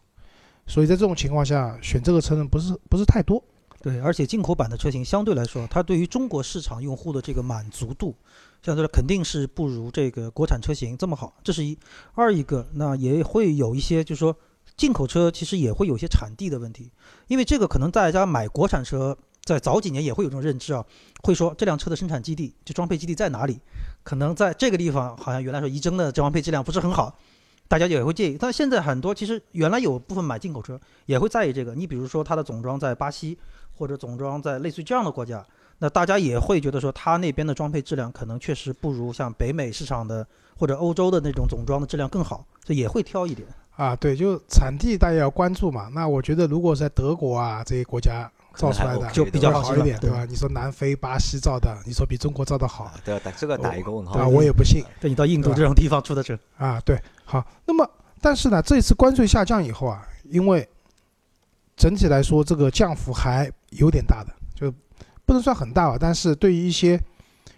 [0.68, 3.44] 所以在这种情况下，选这个车人不是不是太多。
[3.82, 8.16] 对，而且进口版的车型相对来说，它对于中国市场用户的这个满足度，
[8.62, 11.34] 相对来肯定是不如这个国产车型这么好。
[11.44, 11.78] 这是一，
[12.14, 14.34] 二一个那也会有一些，就是说
[14.76, 16.92] 进口车其实也会有些产地的问题，
[17.28, 20.84] 因为这个可能大家买国产车在早几年也会有这种认知啊，
[21.24, 23.60] 会说这辆车的生产基地就装配基地在哪里，
[24.04, 27.18] 可能在这个地方好像原来说仪征的装配质量不是很好。
[27.68, 31.74] 大家也会介意，但现在很多其实原来有部分买进口车也会在意这个。
[31.74, 33.38] 你比如说它的总装在巴西，
[33.74, 35.44] 或者总装在类似于这样的国家，
[35.80, 43.48] 那大家也会觉得说它那边的装配质量可能确实不如像北美市场的或者欧洲的那种总装的质量更好，所以也会挑一点。
[43.76, 45.90] 啊，对，就产地大家要关注嘛。
[45.94, 50.26] 那我觉得，如果在德国啊这些国家造出来的，就比较好一点，对对吧？
[50.26, 54.28] 你说南非、巴西造的，你说比中国造的好啊，，对啊，打这个打一个问号啊。
[54.28, 56.80] 我也不信对你到印度这种地方出的车，啊。
[56.82, 57.90] 对，好，那么
[58.22, 60.68] 但是呢，这次关税下降以后啊，因为
[61.76, 64.72] 整体来说这个降幅还有点大的，就
[65.26, 67.02] 不能算很大吧，但是对于一些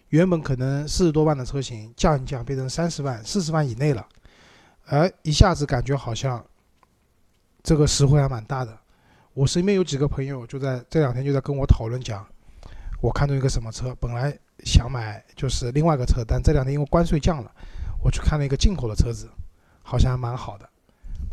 [0.09, 4.07] 原本可能四十多万的车型降一降变成三十万、四十万以内了，
[4.85, 6.43] 哎一下子感觉好像
[7.63, 8.77] 这个实惠还蛮大的。
[9.33, 12.25] 我身边有几个朋友就在这两天就在跟我讨论讲，
[13.01, 17.51] 我看中一个什么车，本来想买就是另外一个车，但这两天因为关税降了，
[18.01, 19.29] 我去看了一个进口的车子，
[19.83, 20.69] 好像还蛮好的。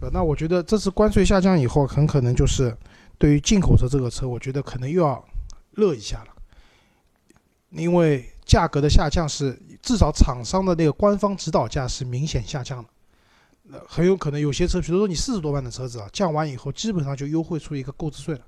[0.00, 2.76] 对，那我觉得这次关税下降以后，很可能就是
[3.18, 5.24] 对于进口车这个车，我觉得可能又要
[5.72, 6.34] 热一下了，
[7.70, 13.00] 因为价格的下降是至少厂商的那个官方指导价是明显下降的，呃，
[13.86, 18.40] 很有可能有些车，比如说你四十多万的车子啊，降完以后基本上就优惠出一个购置税了，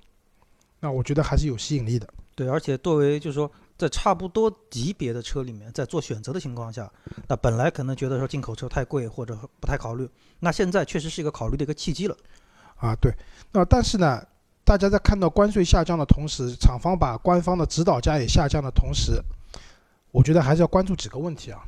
[0.81, 2.09] 那我觉得还是有吸引力的。
[2.35, 6.91] 对，而且作为就是说在差不多级别的车里面，在做选择的情况下，
[7.29, 10.09] 那本来可能觉得说进口车太贵或者不太考虑，
[10.41, 12.17] 那现在确实是一个考虑的一个契机了。
[12.77, 13.15] 啊，对，
[13.53, 14.21] 那但是呢，
[14.65, 19.23] 大家在看到关税下降的同时，厂方把官方的指导价也下降的同时，
[20.11, 21.65] 我觉得还是要关注几个问题啊。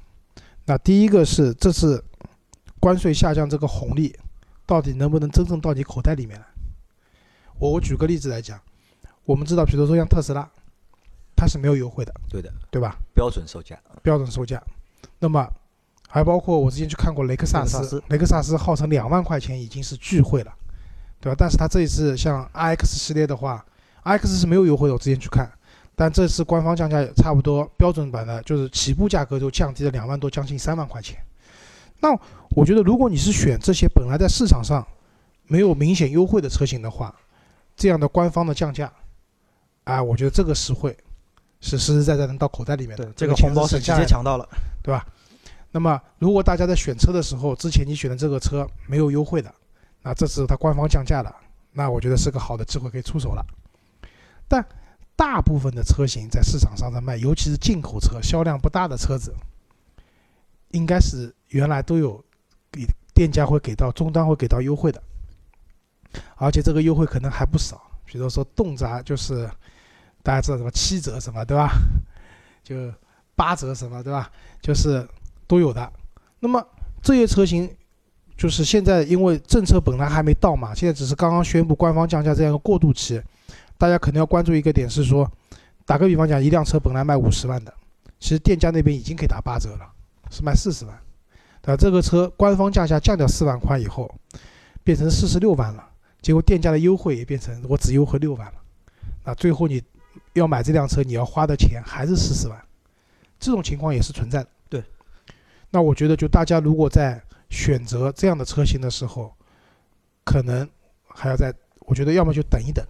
[0.64, 2.04] 那第一个是这次
[2.86, 4.16] 关税下降这个红利，
[4.64, 6.46] 到底能不能真正到你口袋里面来？
[7.58, 8.60] 我我举个例子来讲，
[9.24, 10.48] 我们知道，比如说像特斯拉，
[11.34, 12.96] 它是没有优惠的，对的，对吧？
[13.12, 13.76] 标准售价。
[14.04, 14.62] 标准售价。
[15.18, 15.44] 那么
[16.08, 20.54] 还包括我之前去看过雷克萨斯雷克萨斯，号称两万块钱已经是巨惠了，
[21.20, 21.34] 对吧？
[21.36, 23.66] 但是它这一次像 iX 系列的话
[24.04, 25.50] ，iX 是没有优惠的，我之前去看，
[25.96, 31.18] 但这次官方降价也差不多，标准版的就是起步价格就降低了两万多，将近三万块钱。
[31.98, 32.14] 那
[32.56, 34.82] 我觉得，如果你是选这些本来在市场上
[35.46, 37.14] 没有明显优惠的车型的话，
[37.76, 38.90] 这样的官方的降价，
[39.84, 40.96] 啊，我觉得这个实惠
[41.60, 44.48] 是实实在在能到口袋里面的对，，这个钱红包是直接抢到了。
[44.82, 45.06] 对吧？
[45.70, 49.54] 那么如果大家在选车的时候，之前你选的这个车没有优惠的，
[50.02, 51.36] 那这次它官方降价了，
[51.72, 53.44] 那我觉得是个好的机会可以出手了。
[54.48, 54.64] 但
[55.14, 59.34] 大部分的车型在市场上在卖，尤其是进口车，销量不大的车子，
[60.70, 62.24] 应该是原来都有
[62.76, 65.02] 给店家会给到终端会给到优惠的，
[66.36, 69.48] 而且这个优惠可能还不少，比如说动辄就是
[70.22, 71.72] 大家知道什么七折什么，对吧？
[72.62, 72.92] 就
[73.34, 74.30] 八折什么，对吧？
[74.60, 75.06] 就是
[75.46, 75.92] 都有的。
[76.40, 76.64] 那么
[77.00, 77.70] 这些车型，
[78.36, 83.22] 就是现在因为政策本来还没到嘛，现在只是刚刚宣布官方降价这样一个过渡期，
[83.78, 85.30] 大家可能要关注一个点是说，
[85.84, 87.72] 打个比方讲，一辆车本来卖五十万的，
[88.18, 89.88] 其实店家那边已经可以打八折了，
[90.30, 90.98] 是卖四十万。
[91.66, 91.76] 对吧？
[91.76, 94.08] 这个车官方价价降掉四万块以后，
[94.84, 95.84] 变成四十六万了，
[96.22, 98.54] 结果店家的优惠也变成我只优惠六万了，
[99.24, 99.82] 那最后你
[100.34, 102.64] 要买这辆车，你要花的钱还是四十万，
[103.40, 104.48] 这种情况也是存在的。
[104.68, 104.84] 对，
[105.70, 109.34] 那我觉得就大家如果在选择这样的车型的时候，
[110.22, 110.68] 可能
[111.08, 112.84] 还要在，我觉得要么就等一等，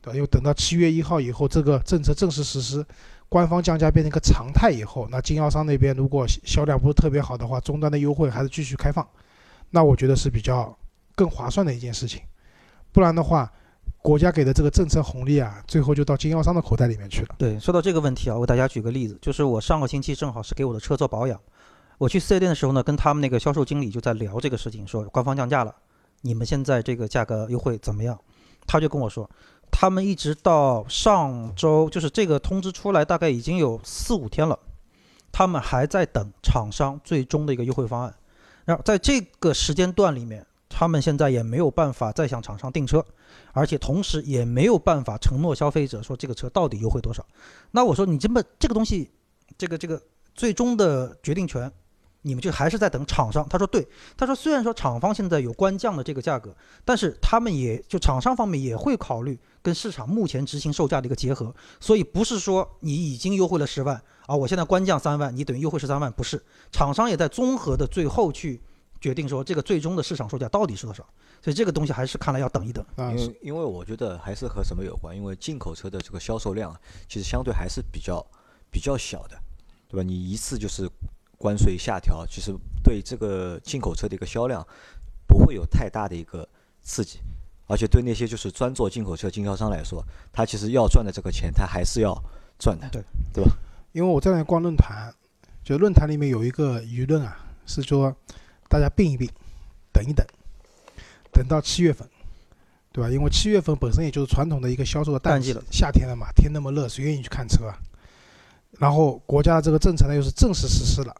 [0.00, 0.14] 对吧？
[0.14, 2.86] 因为等到七月一号以后，这个政策正式实施，
[3.30, 9.08] 官方降价变成一个常态以后，那经销商那边如果销量不是特别好的话，终端的优惠还是继续开放，
[9.70, 10.76] 那我觉得是比较
[11.14, 12.20] 更划算的一件事情。
[12.90, 13.48] 不然的话，
[14.02, 17.36] 国家给的这个政策红利啊，最后就到经销商的口袋里面去了。
[17.38, 21.40] 对，说到这个问题啊，我给大家举个例子，就是我上个星期正好是给我的车做保养，
[21.98, 25.72] 我去四 S 店的时候呢，跟他们那个销售经理就在聊这个事情，说官方降价了，
[26.22, 28.18] 你们现在这个价格优惠怎么样？
[28.66, 29.28] 他就跟我说，
[29.80, 34.58] 他们一直到上周，就是这个通知出来大概已经有四五天了，
[35.32, 38.14] 他们还在等厂商最终的一个优惠方案。
[38.66, 43.02] 然后在这个时间段里面，他们现在也没有办法再向厂商订车，
[43.54, 47.24] 而且同时也没有办法承诺消费者说这个车到底优惠多少。
[47.70, 49.10] 那我说你这么这个东西，
[49.56, 49.98] 这个这个
[50.34, 51.72] 最终的决定权，
[52.20, 53.48] 你们就还是在等厂商。
[53.48, 66.42] 他说对，他说虽然说厂方现在有官降的这个价格，但是他们也就厂商方面也会考虑跟市场目前执行售价的一个结合，所以不是说你已经优惠了十万啊，我现在官降三万，你等于优惠十三万，不是，
[66.72, 68.60] 厂商也在综合的最后去
[69.00, 71.04] 决定说这个最终的市场售价到底是多少，
[71.42, 72.84] 所以这个东西还是看来要等一等。
[72.96, 78.24] 啊因，为因为我觉得还是和什么有关，因为进口车的这个销售量啊，其实相对还是比较
[78.70, 79.38] 比较小的，
[79.88, 80.02] 对吧？
[80.02, 80.88] 你一次就是
[81.36, 84.66] 关税下调，其实对这个进口车的一个销量
[85.26, 86.48] 不会有太大的一个
[86.82, 87.18] 刺激，
[87.70, 92.12] 而且对那些就是专做进口车经销商来说，他其实要赚的这个钱，他还是要
[92.58, 93.00] 赚的，对
[93.32, 93.52] 对吧？
[93.92, 95.14] 因为我在那逛论坛，
[95.62, 98.12] 就论坛里面有一个舆论啊，是说
[98.68, 99.30] 大家并一并，
[99.92, 100.26] 等一等，
[101.32, 102.08] 等到七月份，
[102.90, 103.08] 对吧？
[103.08, 107.78] 因为七月份本身也就是传统的一个销售的淡淡季了夏天了嘛，天那么热，谁愿意去看车啊？
[108.78, 111.14] 然后国家的这个政策呢又是正式实施了，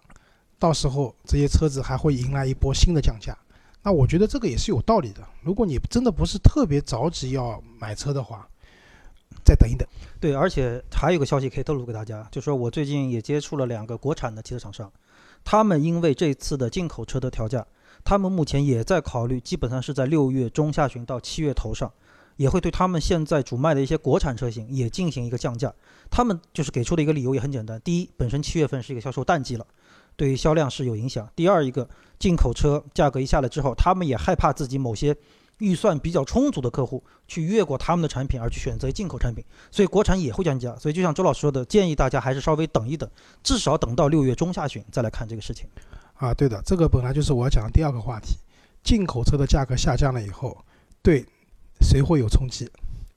[0.59, 3.37] 到时候这些车子还会迎来一波新的降价，
[3.83, 5.27] 那我觉得这个也是有道理的。
[5.43, 8.47] 如果你真的不是特别着急要买车的话，
[9.45, 9.89] 再等一等。
[10.21, 14.93] 对，而且还有个消息可以透露给大家，就说我最近也接触了两个国产的汽车厂商，
[15.43, 17.67] 他们因为这次的进口车的调价，
[18.05, 21.91] 他们目前也在考虑，基本上是在六月中下旬到七月头上，
[22.37, 25.73] 也会对他们现在主卖的一些国产车型也进行一个降价。
[26.11, 29.67] 他们就是给出的一个理由也很简单，第一，本身七月份是一个销售淡季了，
[30.21, 35.17] 对于销量是有影响；第二一个，进口车价格一下来之后，他们也害怕自己某些。
[35.61, 40.75] 预算比较充足的客户去越过他们的产品而去选择进口产品，所以国产也会降价。
[40.77, 43.07] 所以就像周老师说的，建议大家还是稍微等一等，
[43.43, 45.67] 至少等到六月中下旬再来看这个事情。
[46.15, 48.39] 啊，对的，这个本来就是我要讲的第二个话题。
[48.83, 50.57] 进口车的价格下降了以后，
[51.03, 51.27] 对
[51.83, 52.67] 谁会有冲击？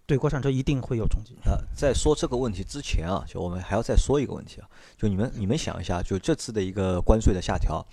[0.06, 1.36] 对国产车一定会有冲击。
[1.50, 7.86] 啊，在说这个问题之前啊，就我们还要再说一个问题啊，就你们你们想一下，就这次的一个关税的下调，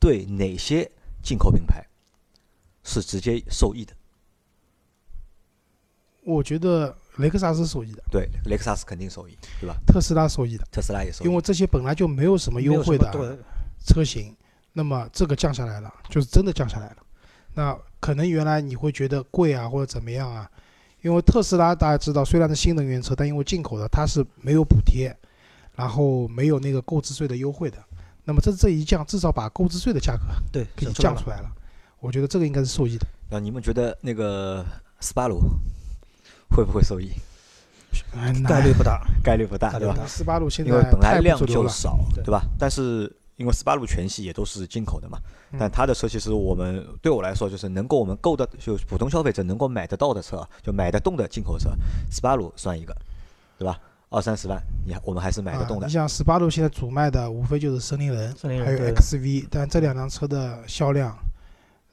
[0.00, 0.90] 对哪些
[1.22, 1.86] 进口品牌？
[2.84, 3.94] 是直接受益的。
[6.24, 9.76] 我觉得雷克萨斯受益的，对，雷克萨斯肯定受益，对吧？
[9.86, 13.38] 特斯拉受益的，特斯拉也受益，因为这些本来就没有什么优惠的
[13.86, 14.36] 车型，
[14.72, 16.96] 那么这个降下来了，就是真的降下来了。
[17.54, 20.50] 那可能原来你会觉得贵啊，或者怎么样啊？
[21.02, 25.14] 因为特斯拉大家知道，虽然是新能源车，但因为进口的，它是没有补贴，
[25.76, 27.76] 然后没有那个购置税的优惠的。
[28.24, 31.50] 那么这这一降，至少把购置税的价格对给你降出来了。
[31.98, 33.06] 我觉得这个应该是受益的。
[33.28, 34.64] 那你们觉得那个
[35.00, 35.40] 斯巴鲁
[36.50, 37.10] 会不会受益？
[38.46, 39.96] 概率不大，概率不大，对吧？
[40.06, 42.42] 斯巴鲁现在因为本来量就少，对吧？
[42.58, 45.18] 但是因为斯巴鲁全系也都是进口的嘛，
[45.58, 51.70] 但它的车其实我们对我来说就是能够我们购的，就普通消费者能够买得到的车，就买得动的进口车，
[52.10, 52.96] 斯巴鲁算一个，
[53.58, 53.78] 对吧？
[54.10, 55.86] 二三十万，你我们还是买得动的。
[55.86, 61.16] 你像斯巴鲁现在主卖的无非就是森林人，还有 XV，但这两辆车的销量。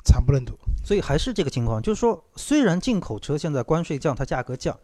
[0.05, 4.75] 惨不忍睹，所以还是这个情况，就是说，虽然进口车现在关税降，它价格降，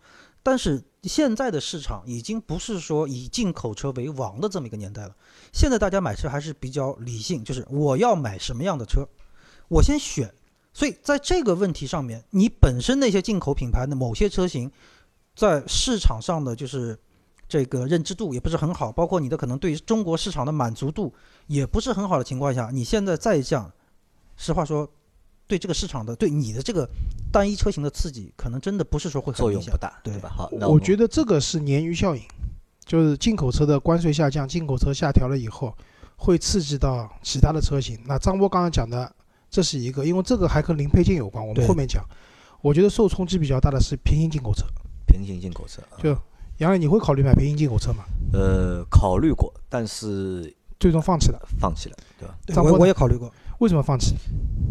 [0.45, 5.15] 但是现在的市场已经不是说以进口车为王的这么一个年代了。
[5.51, 9.08] 现在大家买车还是比较理性，就是我要买什么样的车，
[9.67, 10.31] 我先选。
[10.71, 14.71] 所以在这个问题上面，你本身那些进口品牌的某些车型，
[15.36, 16.95] 在市场上的就是
[17.49, 21.12] 这个认知度也不是很好，包括你的可能对中国市场的满足度
[21.47, 23.71] 也不是很好的情况下，你现在再降，
[24.38, 24.88] 实话说。
[25.47, 26.89] 对这个市场的，对你的这个
[27.36, 30.30] 单一车型的刺激，可能真的不是说会作用不大，对吧？
[30.30, 32.24] 好，我觉得这个是鲶鱼效应，
[32.86, 35.76] 就是进口车的关税下降，进口车下调了以后，
[36.15, 38.00] 会刺激到其他的车型。
[38.06, 39.13] 那张波刚刚讲的，
[39.50, 42.02] 这是一个，因为这个还跟零配件有关，我们后面讲。
[42.62, 44.63] 我觉得受冲击比较大的是平行进口车。
[45.06, 46.17] 平行进口车，就
[46.60, 48.06] 杨磊，你会考虑买平行进口车吗？
[48.32, 52.38] 呃，考虑过，但是最终放弃了，放弃了，对吧？
[52.48, 53.30] 张波我也考虑过。
[53.60, 54.15] 为什么放弃？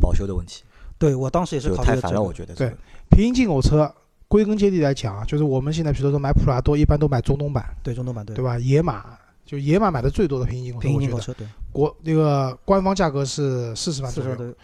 [0.00, 0.64] 保修的问题。
[0.98, 2.54] 对我当时也是考虑太烦了，我觉得。
[2.54, 2.74] 对，
[3.10, 3.92] 平行进口车，
[4.28, 7.64] 归根结底来讲啊，就是我们现在比如说买普拉多，一般都买中东版。
[7.82, 8.34] 对，中东版对。
[8.36, 8.58] 对吧？
[8.58, 11.46] 野马就野马买的最多的平行进口车，平行进口车对。
[11.72, 14.54] 国那个官方价格是四十万左右。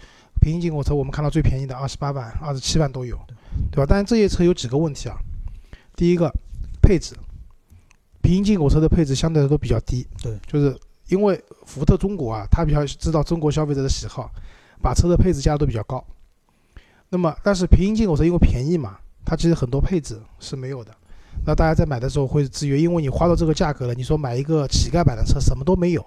[0.40, 3.18] 平行进口车我们看到最便宜的二十八万、二十七万都有，
[3.70, 3.86] 对吧？
[3.86, 5.16] 但是这些车有几个问题啊？
[5.94, 6.32] 第一个，
[6.80, 7.14] 配置，
[8.22, 10.06] 平行进口车的配置相对来说比较低。
[10.22, 10.38] 对。
[10.46, 10.74] 就是
[11.08, 14.30] 因为福特中国啊，它比较知道中国消费者的喜好，
[14.80, 16.02] 把车的配置加的都比较高。
[17.10, 20.94] 那么，但是平行进口车因为便宜嘛，它其实很多配置是没有的。
[21.44, 26.04] 那大家在买的时候会制约，因为你花到这个价格了，你说买一个乞丐版的车什么都没有，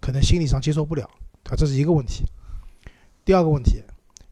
[0.00, 1.08] 可能心理上接受不了，
[1.44, 1.56] 对吧？
[1.56, 2.24] 这是一个问题。
[3.24, 3.82] 第二个问题，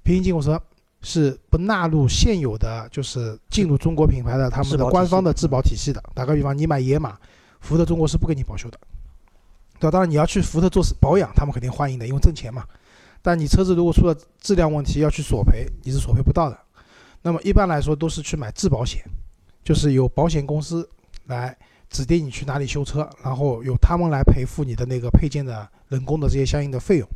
[0.02, 0.58] 平行进口车
[1.02, 6.02] 是不纳入现有的就是进入中国品牌的他们的官方的质保体系的。
[6.14, 7.18] 打个比方，你买野马，
[7.60, 8.78] 福特中国是不给你保修的，
[9.78, 9.90] 对吧？
[9.90, 12.64] 当然你要去福特做保养，他们肯定欢迎的，因为挣钱嘛。
[13.26, 16.56] 但你车子如果出了质量问题要去索赔，你是索赔不到的。
[17.22, 19.02] 那么一般来说都是去买质保险，
[19.64, 20.88] 就是由保险公司
[21.24, 21.58] 来
[21.90, 27.08] 指定你去哪里修车，然后由他们来赔付你的那个配件的人工的这些相应的费用。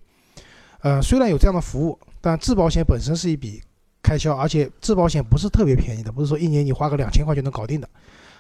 [0.81, 3.63] 呃，虽然有这样的服务，但质保险本身是一笔
[4.03, 7.89] 开销，而且质保险不是特别便宜的，不是说一年你花个两千块就能搞定的，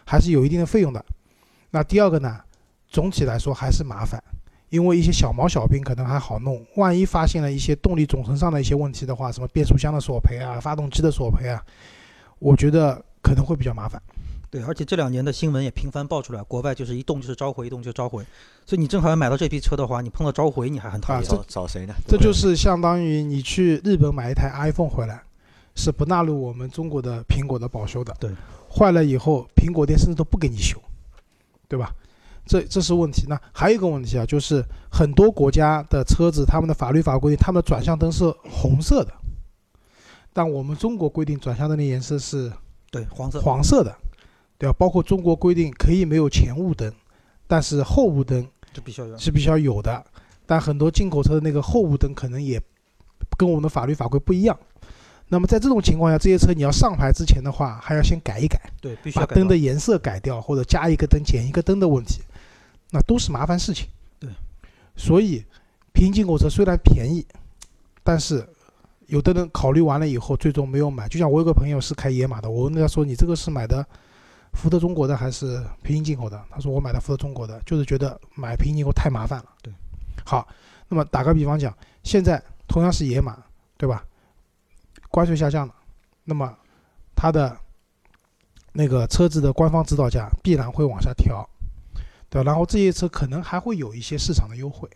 [0.04, 1.04] 还是有一定的费用的。
[1.70, 2.40] 那第二个呢，
[2.88, 4.20] 总体来说还是麻烦。
[4.70, 11.62] 因为一些小毛小病可能还好弄，万一发现了一些动力总成上的一些问题的话，什么变速箱的索赔啊、发动机的索赔啊，
[12.38, 14.00] 我觉得可能会比较麻烦。
[14.48, 18.24] 对，而且这两年的新闻也频繁爆出来，国外就是一动就是召回，一动就召回，
[18.66, 21.22] 所以你正好要买到这批车的话，你碰到召回你还很讨厌。
[21.22, 21.94] 找找谁呢？
[22.08, 25.22] 这就是相当于你去日本买一台 iPhone 回来，
[25.76, 28.12] 是不纳入我们中国的苹果的保修的。
[28.18, 28.30] 对，
[28.68, 30.80] 坏了以后苹果店甚至都不给你修，
[31.68, 31.92] 对吧？
[32.50, 33.26] 这这是问题。
[33.28, 39.12] 那还有一个问题啊，就是很多国家的车子，他们的法律法规，他们的转向灯是红色的，
[40.32, 42.50] 但我们中国规定转向灯的颜色是
[42.90, 43.40] 对，黄色。
[43.40, 43.96] 黄色的，
[44.58, 44.74] 对吧？
[44.76, 46.92] 包括中国规定可以没有前雾灯，
[47.46, 49.16] 但是后雾灯这必须要有。
[49.16, 50.04] 是必须要有的。
[50.44, 52.60] 但很多进口车的那个后雾灯可能也
[53.38, 54.58] 跟我们的法律法规不一样。
[55.28, 62.20] 那么在这种情况下，这些车你要上牌之前的话，还要先改一改，对，必须把灯的颜色改掉，或者加一个灯减一个灯的问题，
[62.90, 63.88] 那都是麻烦事情。
[64.18, 64.30] 对，
[64.96, 65.44] 所以
[65.92, 67.26] 平行进口车虽然便宜，
[68.02, 68.48] 但是
[69.06, 71.08] 有的人考虑完了以后，最终没有买。
[71.08, 73.84] 就像我有个朋友是开野马的，我问他说：“你这个是买的
[74.52, 79.72] 福特中国的还是平行进口的？”他说：“我买的福特中国的，就是觉得买平行进口太麻烦了。”对，
[80.24, 80.46] 好，
[80.88, 83.36] 那么打个比方讲，现在同样是野马，
[83.76, 84.04] 对吧？
[85.10, 85.74] 关税下降了，
[86.24, 86.56] 那么
[87.16, 87.56] 它的
[88.72, 91.44] 那个车子的官方指导价必然会往下调，
[92.30, 92.42] 对？
[92.44, 94.88] 然后这些车可能还会有一些市场的优惠。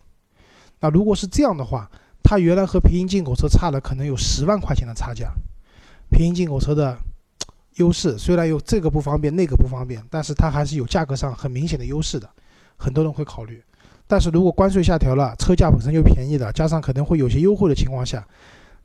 [0.80, 1.90] 那如果是这样的话，
[2.22, 5.32] 它原来和平行进口车差了可能有十万块钱的差价。
[6.10, 6.96] 平行进口车的
[7.76, 12.28] 优势虽然有这个不方便那个不方便，但是它还是有价格上很明显的优势的，
[12.76, 13.62] 很多人会考虑。
[14.06, 18.24] 但是如果关税下调了，车价本身就便宜了，加上可能会有些优惠的情况下，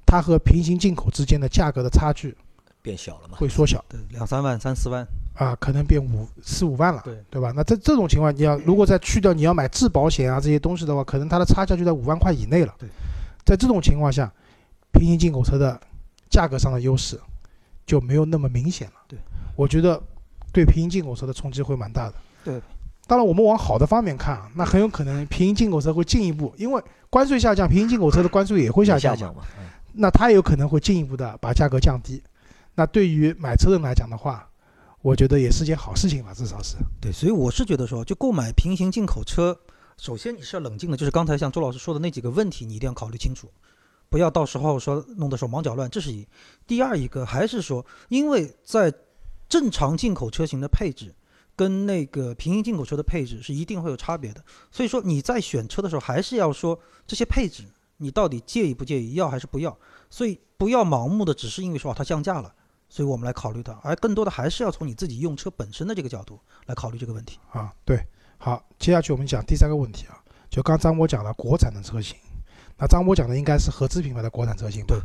[0.06, 2.36] 它和平行进口之间的价格的差距
[2.89, 3.37] 变小了嘛？
[3.37, 5.05] 会缩小对，两三万、三四万。
[5.35, 7.53] 啊，可能变五四五万了，对对吧？
[7.55, 12.73] 那这这种情况，你要如果再去掉你要买质保险啊这些东西的话，可能它的差价就在五万块以内了。
[12.79, 12.89] 对，
[13.45, 14.29] 在这种情况下，
[14.91, 15.79] 平行进口车的
[16.29, 17.17] 价格上的优势
[17.85, 18.93] 就没有那么明显了。
[19.07, 19.17] 对，
[19.55, 20.01] 我觉得
[20.51, 22.15] 对平行进口车的冲击会蛮大的。
[22.43, 22.59] 对，
[23.07, 29.19] 当然我们往好的方面看啊，那很有可能平行进口车会进一步，因为关税下降，平行进口车的关税也会下降嘛。
[29.19, 29.43] 下降嘛？
[29.57, 32.21] 嗯那它有可能会进一步的把价格降低。
[32.80, 34.49] 那对于买车人来讲的话，
[35.01, 36.77] 我觉得也是件好事情吧，至少是。
[37.01, 39.59] 对，所以我是觉得说，就购买平行进口车，
[39.97, 43.51] 首先你是要冷静的，就是刚才像周老师说的那几个问题，你一定要考虑清楚，
[44.07, 45.89] 不要到时候说弄得手忙脚乱。
[45.89, 46.25] 这是一。
[46.65, 48.93] 第二一个还是说，因为在
[49.49, 51.13] 正常进口车型的配置
[51.57, 57.65] 跟那个平行进口车的配置是一定会有差别的，所以说你在选车的时候还是要说这些配置
[57.97, 59.77] 你到底介意不介意，要还是不要。
[60.09, 62.55] 所以不要盲目的只是因为说、它降价了。
[62.89, 67.37] 所以我们来考虑它，而更多的还是要从你自己用车本身的这个角度来考虑这个问题。
[67.51, 68.03] 啊，对，
[68.37, 70.17] 好，接下去我们讲第三个问题啊，
[70.49, 72.17] 就刚张波讲了国产的车型，
[72.77, 74.95] 那张波讲的应该是合资品牌的国产车型吧？
[74.95, 74.99] 对，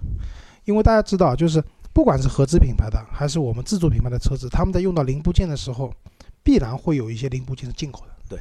[0.64, 1.62] 因为大家知道，就是
[1.92, 5.92] 不管是合资品牌的还是我们自主品牌的车子，他们在用到零部件的时候，
[6.42, 8.40] 必然会有一些零部件是进口的，对，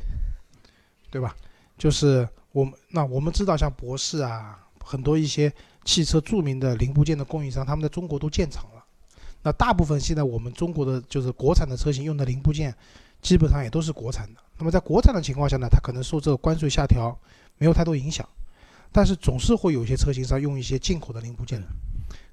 [1.12, 1.36] 对吧？
[1.78, 5.52] 就是我们那我们知道，像博世啊，很多一些
[5.84, 8.73] 汽车著名的零部件的供应商，他们在中国都建厂了。
[9.44, 12.74] 那大部分现在我们中国的就是国产的车型用的零部件，
[13.22, 14.40] 基本上也都是国产的。
[14.58, 17.18] 那么在国产的情况下呢，它可能受这个关税下调
[17.58, 18.28] 没有太多影响，
[18.92, 21.62] 但是总是会有一些车型上用一些进口的零部件，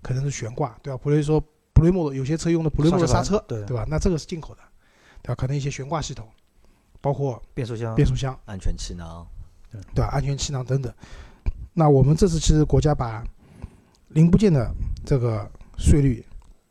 [0.02, 1.00] 可能是悬挂，对吧？
[1.02, 1.42] 比如说
[1.72, 3.84] 普雷莫有些车用的普雷莫的刹车，对对吧？
[3.88, 4.61] 那这个是进口的，
[5.22, 5.34] 对吧？
[5.34, 6.28] 可能一些悬挂系统，
[7.00, 9.26] 包括变速箱，变速箱，安全气囊，
[9.94, 10.08] 对吧？
[10.12, 10.92] 安全气囊等等。
[11.72, 13.24] 那我们这次其实国家把
[14.08, 14.70] 零部件的
[15.04, 16.24] 这个税率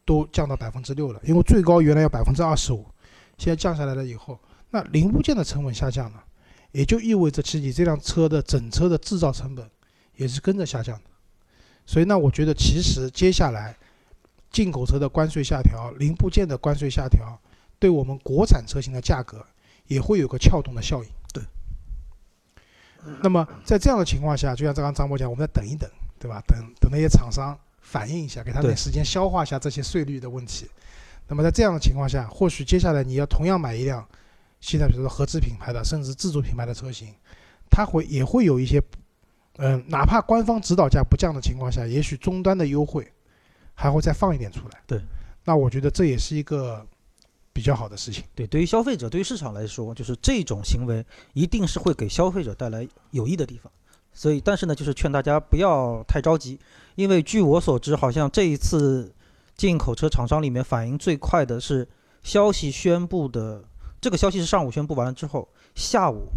[0.10, 2.84] 都降到百分之六了，因为最高原来要百分之二十五，
[3.38, 4.40] 现在降下来了以后，
[4.72, 6.24] 那零部件的成本下降了，
[6.72, 9.70] 也就意味着其实你这辆车的整车的制造成本
[10.16, 11.04] 也是跟着下降的。
[11.86, 13.78] 所以呢，我觉得其实接下来
[14.50, 17.40] 进口车的关税下调，零部件的关税下调，
[17.78, 19.46] 对我们国产车型的价格
[19.86, 21.10] 也会有个撬动的效应。
[21.32, 21.44] 对。
[23.22, 25.88] 那么在这样的情况下，就像刚刚张博讲，我们再等一等，
[26.18, 26.42] 对吧？
[26.48, 27.56] 等等那些厂商
[27.90, 30.70] 反映一下，给他对点时间消化一下这些税率的问题。
[31.28, 34.08] 那么在这样的情况下，或许接下来你要同样买一辆
[34.60, 37.12] 现在比如说合资品牌的，甚至自主品牌的车型，
[37.68, 38.80] 它会也会有一些，
[39.58, 43.12] 嗯、哪怕官方指导价不降的情况下，也许终端的优惠
[43.74, 44.80] 还会再放一点出来。
[44.86, 45.02] 对，
[45.44, 46.86] 那我觉得这也是一个
[47.52, 48.24] 比较好的事情。
[48.36, 53.72] 对，对于消费者，对于市场来说，就是这种行为一定是会给消费者带来有益的地方。
[54.12, 56.60] 所以，但是呢，就是劝大家不要太着急，
[57.00, 59.16] 因为据我所知，好像这一次
[59.56, 61.88] 进口车厂商里面反应最快的是
[62.24, 63.64] 消息宣布的，
[64.02, 66.28] 这个消息是上午宣布完了之后，下午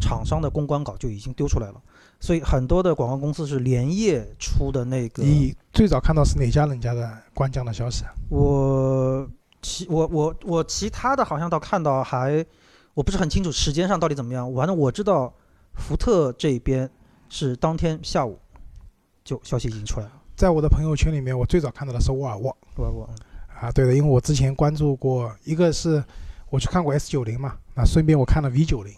[0.00, 1.80] 厂商的公关稿就已经丢出来了。
[2.18, 5.22] 所以很多的广告公司是连夜出的那个。
[5.22, 8.10] 你最早看到是哪家人家的官降的消息啊？
[8.30, 9.30] 我
[9.62, 12.44] 其我我我其他的好像倒看到还，
[12.94, 14.52] 我不是很清楚时间上到底怎么样。
[14.52, 15.32] 反正我知道
[15.74, 16.90] 福特这边
[17.28, 18.40] 是当天下午
[19.24, 20.12] 就消息已经出来了。
[20.36, 23.10] 在我的朋友圈里面，我最早看到的是沃尔沃沃尔沃
[23.60, 26.02] 啊，对的，因为我之前关注过，一个是
[26.48, 28.94] 我去看过 S 九零嘛，那顺便我看了 V 九零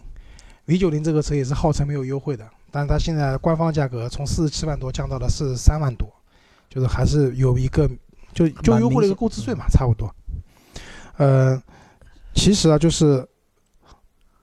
[0.65, 6.07] ，V 九零这个车也是号称没有优惠的，但是它现在官方价格从四十七万多降到了四十三万多，
[6.69, 7.89] 就是还是有一个
[8.33, 10.09] 就就优惠了一个购置税嘛，差不多。
[11.17, 11.61] 呃，
[12.33, 13.27] 其实啊，就是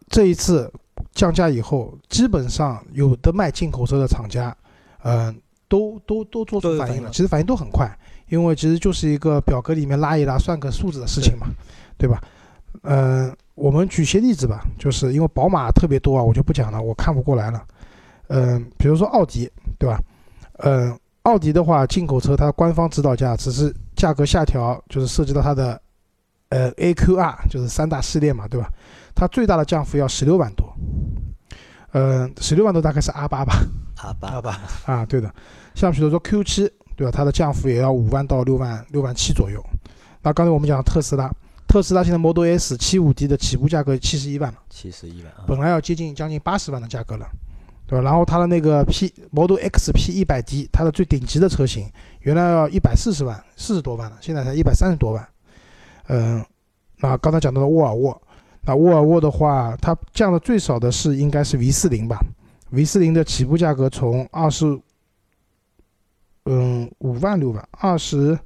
[0.08, 0.70] 这一次
[1.12, 4.54] 降价以后，基本上有的卖进口车的厂家，
[5.02, 5.34] 嗯、
[5.70, 7.88] 都都都做出反应了，其实反应都很快，
[8.28, 11.46] 因为其实就是一个表格里面拉一拉，算个数字的事情嘛，
[11.96, 12.20] 对吧？
[12.82, 17.62] 嗯、我们举些例子吧，就是因为宝马特别多啊，我就不讲了，我看不过来了。
[18.28, 19.48] 嗯、比如说奥迪，
[19.78, 20.00] 对吧？
[20.58, 25.80] 嗯、奥迪的话，进口车它官方指导价只是价格下调，就是涉及到它的
[26.48, 28.68] 呃 AQR，就是三大系列嘛，对吧？
[29.14, 30.66] 它最大的降幅要十六万多，
[31.92, 33.54] 嗯、十六万多大概是 R 八吧？
[34.02, 35.30] 阿巴好吧，啊，对的，
[35.74, 37.10] 像比如说 Q 七，对吧？
[37.10, 39.64] 它的降幅也要五万到六万六万七左右。
[40.22, 41.32] 那刚才我们讲特斯拉，
[41.66, 47.26] 特斯拉现在 Model S 七五 D 的起步价格七十一万了，七十一万啊，本来要接近将近八十万的价格了，
[47.86, 48.04] 对吧？
[48.04, 51.90] 然后它的那个 P Model X P 一百 D，它的最顶级的车型，
[52.20, 55.26] 原来要一百四十万，四十多万了，现在才一百三十多万。
[56.08, 56.44] 嗯，
[56.98, 58.20] 那刚才讲到的沃尔沃，
[58.62, 62.18] 那沃尔沃的话，它降的最少的是应该是 V 四零吧
[62.70, 64.66] ？V 四零的起步价格从二十，
[66.46, 68.38] 嗯，五万六万，二十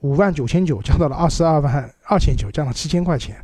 [0.00, 3.36] 五万九千九降到了二十二万二千九，降了七千块钱。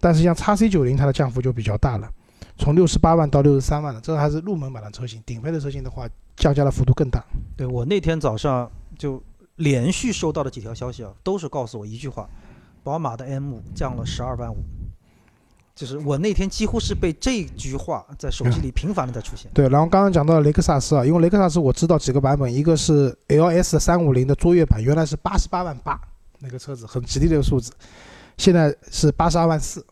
[0.00, 2.08] 但是像 x C 九零它的降幅就比较大了，
[2.56, 7.24] 从六十八万到六十三万了，这还是入门版的车型，顶配的车型的话降价的幅度更大。
[7.56, 9.20] 对我那天早上就
[9.56, 12.30] 连续收到的几条消息啊，都是告诉我一句话：
[12.84, 14.58] 宝马的 M 五降了十二万五。
[15.78, 19.48] 就是我那天几乎是被这句话在手机里频繁的在出现。
[19.54, 26.00] 对，然后刚刚讲到雷克萨斯啊，因为雷克萨斯我知道几个版本，一个是 LS 三五零的卓越版，原来是八十八万八，
[26.40, 27.70] 那个车子很吉利的一个数字，
[28.36, 29.86] 现在是八十二万四，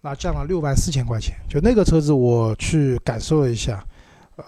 [0.00, 1.36] 那降了六万四千块钱。
[1.48, 3.80] 就那个车子我去感受了一下，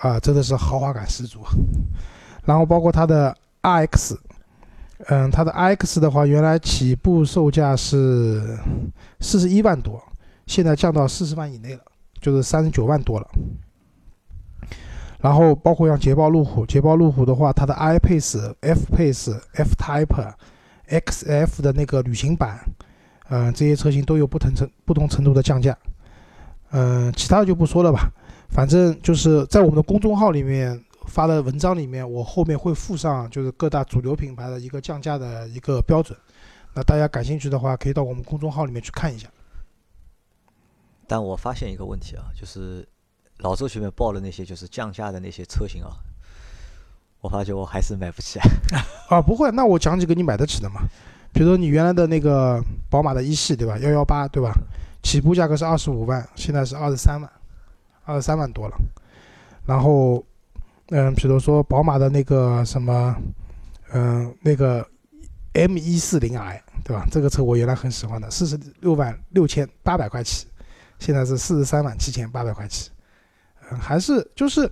[0.00, 1.38] 啊、真的是豪华感十足。
[2.44, 3.32] 然后包括它的
[3.62, 4.16] RX，
[5.06, 8.58] 嗯，它的 RX 的话，原来起步售价是
[9.20, 10.02] 四十一万多，
[10.50, 11.80] 现在降到四十万以内了，
[12.20, 13.30] 就是三十九万多了。
[15.20, 20.34] 然后包括像捷豹路虎，捷豹路虎的话，它的 i Pace、F Pace、F Type、
[20.88, 22.58] XF 的那个旅行版，
[23.28, 25.76] 嗯、这些车型都有不同程不同程度的降价。
[26.72, 28.10] 嗯、其他的就不说了吧，
[28.48, 30.76] 反正就是在我们的公众号里面
[31.06, 36.18] 发的文章里面，我后面会附上就是各大主流品牌的一个降价的一个标准。
[36.74, 39.28] 那大家感兴趣的话，可以到我们公众号里面去看一下。
[41.10, 42.86] 但我发现一个问题啊，就是
[43.38, 45.90] 老周前面报的那些就是降价的那些车型啊，
[47.20, 48.38] 我发觉我还是买不起。
[48.38, 48.46] 啊，
[49.10, 50.82] 啊不会，那我讲几个你买得起的嘛。
[51.32, 53.76] 比如说你原来的那个宝马的一系，对吧？
[53.78, 54.54] 幺幺八，对吧？
[55.02, 57.28] 起步价格是二十五万，现在是二十三万，
[58.04, 58.76] 二十三万多了。
[59.66, 60.24] 然后，
[60.90, 63.16] 嗯，比如说宝马的那个什么，
[63.92, 64.86] 嗯，那个
[65.54, 67.04] M 一四零 i，对吧？
[67.10, 70.46] 这个车我原来很喜欢的，四十六万六千八百块起，
[71.00, 72.90] 现在是四十三万七千八百块起。
[73.72, 74.70] 嗯，还是就是。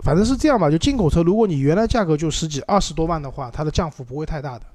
[0.00, 4.66] 反正是这样吧，就进口车，如果你原来价格就十几、二十多万的话，它的降幅不会太大的。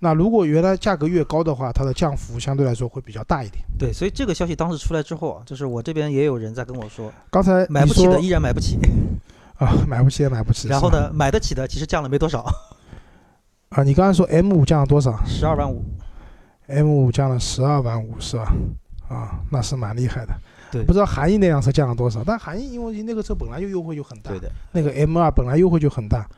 [0.00, 3.64] 那如果原来价格越高的话，它的降幅相对来说会比较大一点。
[3.78, 8.76] 对，所以这个消息当时出来之后啊，就是我这边也有人在跟我说，刚才买不起的依然买不起，
[9.58, 10.66] 啊，买不起也买不起。
[10.66, 12.44] 然后呢，买得起的其实降了没多少，
[13.68, 15.84] 啊，你刚才说 M 五降了多少十二万五。
[16.66, 18.52] ？M 五降了十二万五是吧？
[19.08, 20.32] 啊，那是蛮厉害的。
[20.72, 26.28] 对不知道韩义那辆车降了多少，但韩义因为那个车本来就优惠就很大，对的，那个 M 二本来优惠就很大，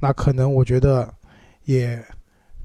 [0.00, 1.12] 那可能我觉得
[1.64, 2.02] 也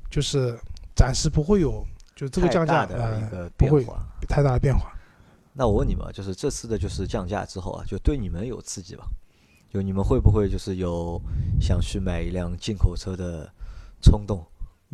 [0.10, 0.58] 就是
[0.96, 1.86] 暂时不会有
[2.16, 4.06] 就这个降价的一呃个变化。
[4.28, 4.94] 太大的变化。
[5.54, 9.06] 那我问你们啊，就是这次的就是降价之后啊，就对你们有刺激吧？
[9.70, 11.22] 就你们会不会就是有
[11.60, 13.52] 想去买一辆进口车的
[14.02, 14.46] 冲动？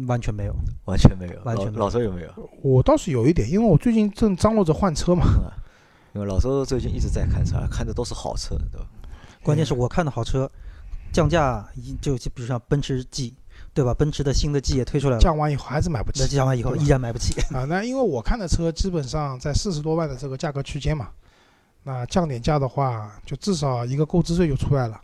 [0.08, 2.50] 完全没有，完全没有，老完全没有老周有没有？
[2.62, 5.26] 我倒是有一点，因为我最近正张罗着换车嘛。
[6.14, 8.88] 因为老周最近一直在看车，看的都是好车，对吧？
[9.44, 10.50] 关键是我看的好车，
[11.12, 13.34] 降价一就就比如像奔驰 G，
[13.74, 13.94] 对吧？
[13.94, 17.40] 奔驰的新的 G 也推出来了，降完以后还是买不那起降完以后依然买不起。
[17.54, 17.66] 啊。
[17.66, 21.10] 那因为我看的车基本上在四十多万的这个价格区间嘛，
[21.84, 25.02] 那降点价的话，就至少一个购置税就出来了，呃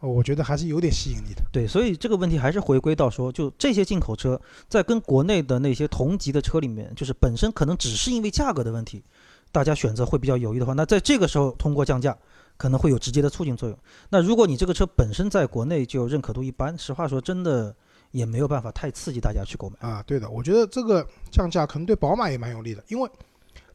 [0.00, 1.42] 我觉得还是有点吸引力的。
[1.50, 9.02] 对，所以这个问题还是回归到说，就这些进口车在跟国内的那些同级的车里面，就是本身可能只是因为价格的问题，
[9.50, 12.16] 大家选择会比较犹豫的话，那在这个时候通过降价，
[12.56, 13.78] 可能会有直接的促进作用。
[14.10, 17.74] 那如果你这个车本身在国内就认可度一般，实话说，真的
[18.10, 19.88] 也没有办法太刺激大家去购买。
[19.88, 23.08] 啊，对的，我觉得这个降价可能对宝马也蛮有利的，因为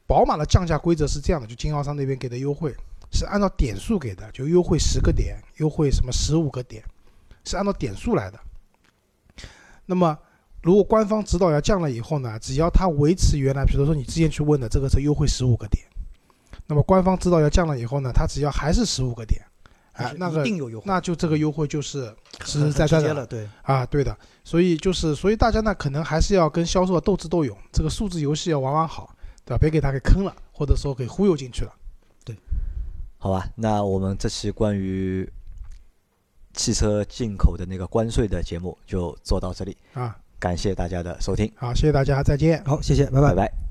[0.05, 2.73] 宝马的降价规则是这样的，就经销商那边给的优惠
[3.11, 6.83] 是按照点数给的，就优惠十个点，优惠什么十五个点，
[7.45, 8.39] 是按照点数来的。
[9.85, 10.17] 那么
[10.61, 15.83] 如果官方指导价降了以后呢，只要它维持原来，比如说你之前去问的这个车优惠十五个点，
[16.67, 19.41] 那么官方指导价降了以后呢，它只要还是十五个点，
[19.93, 22.13] 哎，那个定有优惠，那就这个优惠就是
[22.45, 29.57] 实实在在的了，对，啊，对的，所以就是，所以大家呢，可能还是要跟销售斗智斗勇，这个数字游戏要玩玩好，对吧？
[29.57, 31.73] 别给他给坑了，或者说给忽悠进去了。
[33.21, 35.29] 好吧，那我们这期关于
[36.53, 42.63] 汽车进口的那个关税的节目就做到这里，啊，感谢大家的收听，好，谢谢大家，再见。
[42.63, 43.35] 好，谢谢，拜拜拜。
[43.35, 43.68] 拜